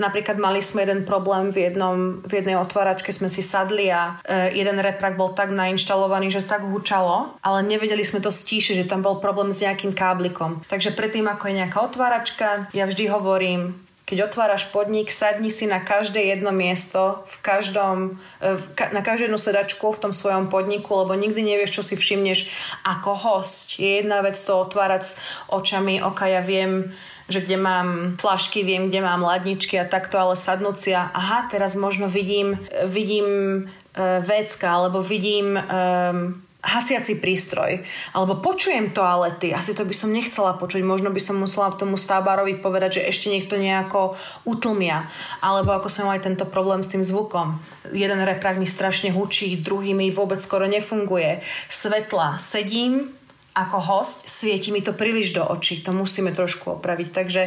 Napríklad 0.01 0.37
mali 0.37 0.59
sme 0.59 0.83
jeden 0.83 1.07
problém 1.07 1.53
v, 1.53 1.69
jednom, 1.69 2.19
v 2.25 2.31
jednej 2.41 2.57
otváračke 2.73 3.13
sme 3.13 3.29
si 3.29 3.45
sadli 3.45 3.93
a 3.93 4.17
e, 4.25 4.57
jeden 4.57 4.81
reprak 4.81 5.13
bol 5.13 5.37
tak 5.37 5.53
nainštalovaný, 5.53 6.33
že 6.33 6.41
tak 6.41 6.65
hučalo, 6.65 7.37
ale 7.45 7.61
nevedeli 7.61 8.01
sme 8.01 8.17
to 8.17 8.33
stíšiť, 8.33 8.81
že 8.81 8.89
tam 8.89 9.05
bol 9.05 9.21
problém 9.21 9.53
s 9.53 9.61
nejakým 9.61 9.93
káblikom. 9.93 10.65
Takže 10.65 10.97
predtým, 10.97 11.29
ako 11.29 11.53
je 11.53 11.59
nejaká 11.61 11.79
otváračka, 11.85 12.73
ja 12.73 12.89
vždy 12.89 13.13
hovorím, 13.13 13.77
keď 14.09 14.27
otváraš 14.27 14.67
podnik, 14.73 15.13
sadni 15.13 15.47
si 15.47 15.69
na 15.69 15.79
každé 15.79 16.19
jedno 16.19 16.51
miesto, 16.51 17.23
v 17.29 17.37
každom, 17.45 18.17
e, 18.41 18.57
na 18.89 19.05
každú 19.05 19.29
jednu 19.29 19.37
sedačku 19.37 19.93
v 19.93 20.01
tom 20.09 20.13
svojom 20.17 20.49
podniku, 20.49 21.05
lebo 21.05 21.13
nikdy 21.13 21.45
nevieš, 21.45 21.77
čo 21.77 21.83
si 21.85 21.95
všimneš 21.95 22.49
ako 22.81 23.13
host. 23.13 23.77
Je 23.77 24.01
jedna 24.01 24.25
vec 24.25 24.35
to 24.41 24.65
otvárať 24.65 25.01
s 25.05 25.11
očami 25.53 26.01
oka, 26.01 26.25
ja 26.25 26.41
viem, 26.41 26.97
že 27.29 27.39
kde 27.41 27.57
mám 27.57 27.87
flašky, 28.19 28.63
viem, 28.63 28.91
kde 28.91 28.99
mám 29.03 29.23
ladničky 29.23 29.79
a 29.79 29.87
takto, 29.87 30.19
ale 30.19 30.35
sadnúť 30.35 30.91
aha, 30.93 31.47
teraz 31.47 31.75
možno 31.79 32.11
vidím, 32.11 32.59
vidím 32.87 33.27
uh, 33.67 34.19
vecka, 34.23 34.67
alebo 34.67 34.99
vidím 34.99 35.55
um, 35.55 36.41
hasiaci 36.63 37.19
prístroj. 37.19 37.83
Alebo 38.15 38.39
počujem 38.39 38.95
toalety. 38.95 39.51
Asi 39.51 39.75
to 39.75 39.83
by 39.83 39.91
som 39.91 40.15
nechcela 40.15 40.55
počuť. 40.55 40.79
Možno 40.79 41.11
by 41.11 41.19
som 41.19 41.35
musela 41.35 41.75
tomu 41.75 41.99
stavbárovi 41.99 42.63
povedať, 42.63 43.03
že 43.03 43.07
ešte 43.11 43.27
niekto 43.27 43.59
nejako 43.59 44.15
utlmia. 44.47 45.11
Alebo 45.43 45.75
ako 45.75 45.91
som 45.91 46.07
aj 46.07 46.23
tento 46.23 46.47
problém 46.47 46.79
s 46.79 46.89
tým 46.89 47.03
zvukom. 47.03 47.59
Jeden 47.91 48.23
reprak 48.23 48.55
mi 48.55 48.65
strašne 48.65 49.11
hučí, 49.11 49.59
druhý 49.59 49.91
mi 49.91 50.07
vôbec 50.07 50.39
skoro 50.39 50.63
nefunguje. 50.63 51.43
Svetla. 51.67 52.39
Sedím, 52.39 53.11
ako 53.53 53.77
host, 53.77 54.25
svieti 54.25 54.73
mi 54.73 54.81
to 54.81 54.97
príliš 54.97 55.37
do 55.37 55.45
očí. 55.45 55.85
To 55.85 55.93
musíme 55.93 56.33
trošku 56.33 56.81
opraviť. 56.81 57.07
Takže 57.13 57.41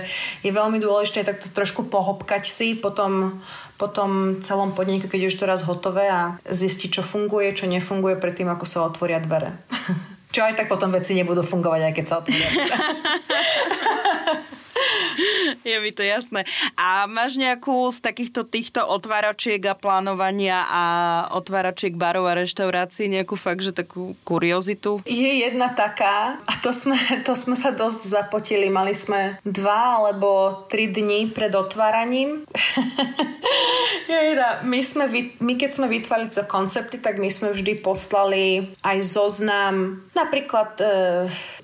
je 0.46 0.50
veľmi 0.54 0.78
dôležité 0.78 1.26
takto 1.26 1.50
trošku 1.50 1.90
pohopkať 1.90 2.46
si 2.46 2.78
po 2.78 2.94
tom, 2.94 3.42
po 3.74 3.90
tom 3.90 4.40
celom 4.46 4.72
podniku, 4.72 5.10
keď 5.10 5.26
je 5.26 5.30
už 5.34 5.38
to 5.38 5.50
raz 5.50 5.66
hotové 5.66 6.06
a 6.06 6.38
zistiť, 6.46 6.98
čo 6.98 7.02
funguje, 7.02 7.50
čo 7.58 7.66
nefunguje 7.66 8.22
predtým, 8.22 8.46
ako 8.46 8.64
sa 8.64 8.86
otvoria 8.86 9.18
dvere. 9.18 9.58
čo 10.34 10.46
aj 10.46 10.62
tak 10.62 10.70
potom 10.70 10.94
veci 10.94 11.18
nebudú 11.18 11.42
fungovať, 11.42 11.90
aj 11.90 11.94
keď 11.94 12.04
sa 12.06 12.18
otvoria. 12.22 12.48
Je 15.70 15.76
mi 15.80 15.92
to 15.92 16.02
jasné. 16.02 16.44
A 16.76 17.06
máš 17.10 17.38
nejakú 17.38 17.90
z 17.90 17.98
takýchto 18.02 18.46
týchto 18.46 18.84
otváračiek 18.84 19.58
a 19.66 19.74
plánovania 19.74 20.66
a 20.66 20.82
otváračiek 21.34 21.94
barov 21.94 22.30
a 22.30 22.38
reštaurácií 22.38 23.10
nejakú 23.10 23.34
fakt, 23.34 23.62
že 23.62 23.74
takú 23.74 24.14
kuriozitu? 24.22 25.02
Je 25.06 25.42
jedna 25.42 25.72
taká 25.72 26.38
a 26.44 26.52
to 26.60 26.70
sme, 26.70 26.98
to 27.26 27.34
sme 27.34 27.56
sa 27.58 27.72
dosť 27.72 28.06
zapotili. 28.06 28.70
Mali 28.70 28.94
sme 28.94 29.38
dva 29.42 30.02
alebo 30.02 30.62
tri 30.70 30.90
dni 30.90 31.32
pred 31.32 31.50
otváraním. 31.54 32.46
my, 34.66 34.80
sme, 34.82 35.04
my 35.40 35.52
keď 35.58 35.70
sme 35.72 35.86
vytvárali 35.90 36.30
tieto 36.30 36.46
koncepty, 36.46 36.98
tak 36.98 37.18
my 37.18 37.30
sme 37.30 37.52
vždy 37.52 37.80
poslali 37.80 38.74
aj 38.82 38.98
zoznam, 39.02 40.04
napríklad 40.12 40.78
e, 40.78 40.94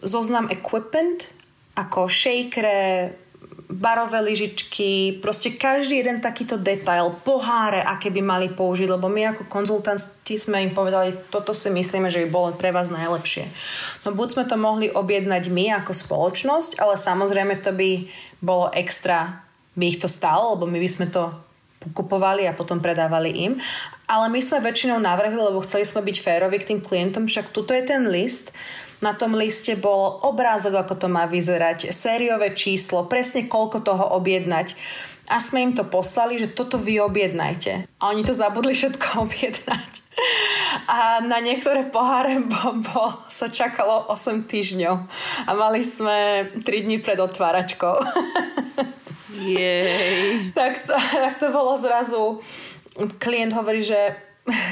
zoznam 0.02 0.50
equipment, 0.50 1.30
ako 1.72 2.08
shakere, 2.08 3.16
barové 3.72 4.20
lyžičky, 4.20 5.18
proste 5.24 5.56
každý 5.56 6.04
jeden 6.04 6.20
takýto 6.20 6.60
detail, 6.60 7.16
poháre, 7.24 7.80
aké 7.80 8.12
by 8.12 8.20
mali 8.20 8.48
použiť, 8.52 8.84
lebo 8.84 9.08
my 9.08 9.32
ako 9.32 9.48
konzultanti 9.48 10.36
sme 10.36 10.60
im 10.68 10.76
povedali, 10.76 11.16
toto 11.32 11.56
si 11.56 11.72
myslíme, 11.72 12.12
že 12.12 12.22
by 12.24 12.28
bolo 12.28 12.48
pre 12.52 12.68
vás 12.68 12.92
najlepšie. 12.92 13.48
No 14.04 14.12
buď 14.12 14.28
sme 14.36 14.44
to 14.44 14.56
mohli 14.60 14.92
objednať 14.92 15.48
my 15.48 15.72
ako 15.80 15.96
spoločnosť, 15.96 16.78
ale 16.84 17.00
samozrejme 17.00 17.64
to 17.64 17.72
by 17.72 18.12
bolo 18.44 18.68
extra, 18.76 19.40
by 19.72 19.84
ich 19.88 19.98
to 19.98 20.08
stalo, 20.08 20.52
lebo 20.54 20.68
my 20.68 20.76
by 20.76 20.90
sme 20.92 21.06
to 21.08 21.32
kupovali 21.96 22.46
a 22.46 22.54
potom 22.54 22.78
predávali 22.78 23.32
im. 23.48 23.52
Ale 24.06 24.28
my 24.28 24.38
sme 24.44 24.60
väčšinou 24.60 25.00
navrhli, 25.00 25.40
lebo 25.40 25.64
chceli 25.64 25.88
sme 25.88 26.04
byť 26.04 26.16
férovi 26.20 26.60
k 26.60 26.68
tým 26.74 26.80
klientom, 26.84 27.24
však 27.24 27.48
tuto 27.48 27.72
je 27.72 27.82
ten 27.88 28.04
list, 28.12 28.52
na 29.02 29.12
tom 29.18 29.34
liste 29.34 29.74
bol 29.74 30.22
obrázok, 30.22 30.86
ako 30.86 30.94
to 30.94 31.08
má 31.10 31.26
vyzerať, 31.26 31.90
sériové 31.90 32.54
číslo, 32.54 33.10
presne 33.10 33.50
koľko 33.50 33.82
toho 33.82 34.04
objednať. 34.16 34.78
A 35.30 35.38
sme 35.42 35.66
im 35.66 35.72
to 35.74 35.86
poslali, 35.86 36.38
že 36.38 36.50
toto 36.50 36.78
vy 36.78 37.02
objednajte. 37.02 37.86
A 37.98 38.02
oni 38.10 38.22
to 38.22 38.34
zabudli 38.34 38.78
všetko 38.78 39.06
objednať. 39.26 39.90
A 40.86 41.24
na 41.24 41.42
niektoré 41.42 41.88
poháre 41.88 42.38
bo, 42.50 42.78
bo, 42.78 43.04
sa 43.26 43.50
čakalo 43.50 44.06
8 44.12 44.46
týždňov. 44.46 44.96
A 45.46 45.50
mali 45.52 45.82
sme 45.82 46.50
3 46.62 46.62
dní 46.62 47.02
pred 47.02 47.18
otváračkou. 47.18 47.98
Jej. 49.42 50.54
tak, 50.54 50.86
to, 50.86 50.94
tak 50.94 51.34
to 51.42 51.50
bolo 51.50 51.74
zrazu. 51.74 52.38
Klient 53.18 53.56
hovorí, 53.56 53.82
že, 53.82 54.14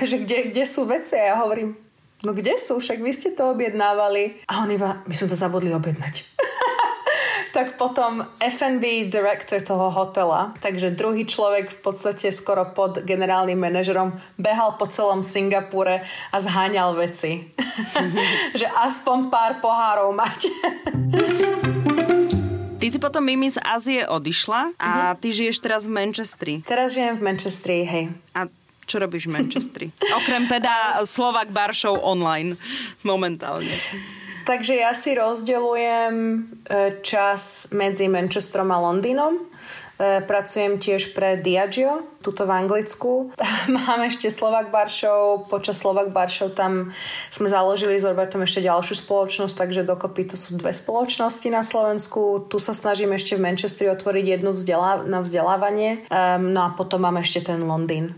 že 0.05 0.23
kde, 0.23 0.53
kde 0.53 0.65
sú 0.69 0.87
veci? 0.87 1.17
A 1.19 1.35
ja 1.35 1.37
hovorím, 1.43 1.75
no 2.25 2.31
kde 2.37 2.57
sú, 2.61 2.81
však 2.81 3.01
vy 3.01 3.13
ste 3.13 3.33
to 3.33 3.53
objednávali. 3.53 4.45
A 4.49 4.65
on 4.65 4.71
iba, 4.71 5.01
my 5.05 5.15
sme 5.17 5.29
to 5.33 5.37
zabudli 5.37 5.73
objednať. 5.73 6.15
tak 7.57 7.75
potom 7.75 8.23
F&B 8.39 9.11
director 9.11 9.59
toho 9.59 9.91
hotela, 9.91 10.55
takže 10.63 10.95
druhý 10.95 11.27
človek 11.27 11.71
v 11.71 11.79
podstate 11.83 12.31
skoro 12.31 12.71
pod 12.71 13.03
generálnym 13.03 13.59
manažerom 13.59 14.15
behal 14.39 14.79
po 14.79 14.87
celom 14.87 15.27
Singapúre 15.27 16.07
a 16.31 16.37
zháňal 16.39 16.95
veci. 16.95 17.51
že 18.61 18.67
aspoň 18.71 19.19
pár 19.29 19.53
pohárov 19.59 20.15
mať. 20.15 20.41
Ty 22.81 22.89
si 22.89 22.97
potom 22.97 23.21
Mimi 23.21 23.45
z 23.53 23.61
Ázie 23.61 24.09
odišla 24.09 24.73
a 24.81 25.13
uh-huh. 25.13 25.21
ty 25.21 25.37
žiješ 25.37 25.61
teraz 25.61 25.85
v 25.85 26.01
Manchestri. 26.01 26.55
Teraz 26.65 26.97
žijem 26.97 27.21
v 27.21 27.29
Manchestri, 27.29 27.85
hej. 27.85 28.09
A 28.33 28.49
čo 28.91 28.99
robíš 28.99 29.31
v 29.31 29.39
Manchestri? 29.39 29.87
Okrem 30.19 30.51
teda 30.51 30.99
Slovak 31.07 31.55
Bar 31.55 31.71
Show 31.71 31.95
online 32.03 32.59
momentálne. 33.07 33.71
Takže 34.43 34.83
ja 34.83 34.91
si 34.91 35.15
rozdeľujem 35.15 36.15
e, 36.19 36.39
čas 37.07 37.71
medzi 37.71 38.11
Manchesterom 38.11 38.75
a 38.75 38.83
Londýnom. 38.83 39.39
E, 40.01 40.25
pracujem 40.25 40.81
tiež 40.81 41.13
pre 41.13 41.37
Diageo, 41.37 42.09
tuto 42.25 42.49
v 42.49 42.57
Anglicku. 42.57 43.37
Mám 43.69 44.09
ešte 44.09 44.33
Slovak 44.33 44.73
Baršov, 44.73 45.53
počas 45.53 45.77
Slovak 45.77 46.09
Baršov 46.09 46.57
tam 46.57 46.97
sme 47.29 47.53
založili 47.53 48.01
s 48.01 48.09
Robertom 48.09 48.41
ešte 48.41 48.65
ďalšiu 48.65 48.97
spoločnosť, 48.97 49.53
takže 49.61 49.85
dokopy 49.85 50.33
to 50.33 50.41
sú 50.41 50.57
dve 50.57 50.73
spoločnosti 50.73 51.45
na 51.53 51.61
Slovensku. 51.61 52.49
Tu 52.49 52.57
sa 52.57 52.73
snažím 52.73 53.13
ešte 53.13 53.37
v 53.37 53.45
Manchestri 53.45 53.93
otvoriť 53.93 54.41
jednu 54.41 54.57
vzdelá- 54.57 55.05
na 55.05 55.21
vzdelávanie. 55.21 56.09
Um, 56.09 56.57
no 56.57 56.65
a 56.65 56.71
potom 56.73 57.05
mám 57.05 57.21
ešte 57.21 57.53
ten 57.53 57.61
Londýn. 57.61 58.17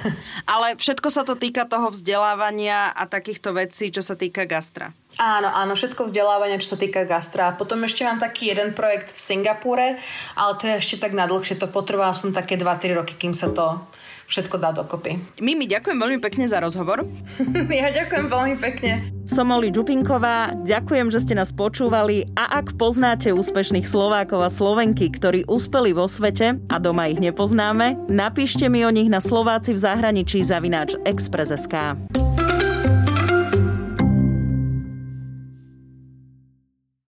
Ale 0.52 0.76
všetko 0.76 1.08
sa 1.08 1.24
to 1.24 1.32
týka 1.32 1.64
toho 1.64 1.88
vzdelávania 1.88 2.92
a 2.92 3.08
takýchto 3.08 3.56
vecí, 3.56 3.88
čo 3.88 4.04
sa 4.04 4.20
týka 4.20 4.44
gastra. 4.44 4.92
Áno, 5.20 5.48
áno, 5.52 5.76
všetko 5.76 6.08
vzdelávanie, 6.08 6.56
čo 6.62 6.72
sa 6.72 6.80
týka 6.80 7.04
gastra. 7.04 7.52
Potom 7.52 7.84
ešte 7.84 8.08
mám 8.08 8.16
taký 8.16 8.48
jeden 8.48 8.72
projekt 8.72 9.12
v 9.12 9.20
Singapúre, 9.20 10.00
ale 10.32 10.52
to 10.56 10.64
je 10.68 10.80
ešte 10.80 11.04
tak 11.04 11.12
nadlhšie, 11.12 11.60
to 11.60 11.68
potrvá 11.68 12.08
aspoň 12.08 12.32
také 12.32 12.56
2-3 12.56 12.96
roky, 12.96 13.14
kým 13.20 13.36
sa 13.36 13.52
to 13.52 13.84
všetko 14.32 14.56
dá 14.56 14.72
dokopy. 14.72 15.20
Mimi, 15.44 15.68
ďakujem 15.68 15.98
veľmi 16.00 16.18
pekne 16.24 16.48
za 16.48 16.64
rozhovor. 16.64 17.04
ja 17.68 17.92
ďakujem 17.92 18.26
veľmi 18.32 18.56
pekne. 18.56 19.12
Som 19.28 19.52
Oli 19.52 19.68
Čupinková, 19.68 20.56
ďakujem, 20.64 21.12
že 21.12 21.20
ste 21.20 21.36
nás 21.36 21.52
počúvali 21.52 22.24
a 22.32 22.64
ak 22.64 22.80
poznáte 22.80 23.28
úspešných 23.36 23.84
Slovákov 23.84 24.40
a 24.40 24.48
Slovenky, 24.48 25.12
ktorí 25.12 25.44
uspeli 25.44 25.92
vo 25.92 26.08
svete 26.08 26.56
a 26.72 26.76
doma 26.80 27.12
ich 27.12 27.20
nepoznáme, 27.20 28.08
napíšte 28.08 28.72
mi 28.72 28.88
o 28.88 28.90
nich 28.90 29.12
na 29.12 29.20
Slováci 29.20 29.76
v 29.76 29.82
zahraničí 29.84 30.40
zavináč 30.40 30.96
Express.sk. 31.04 32.31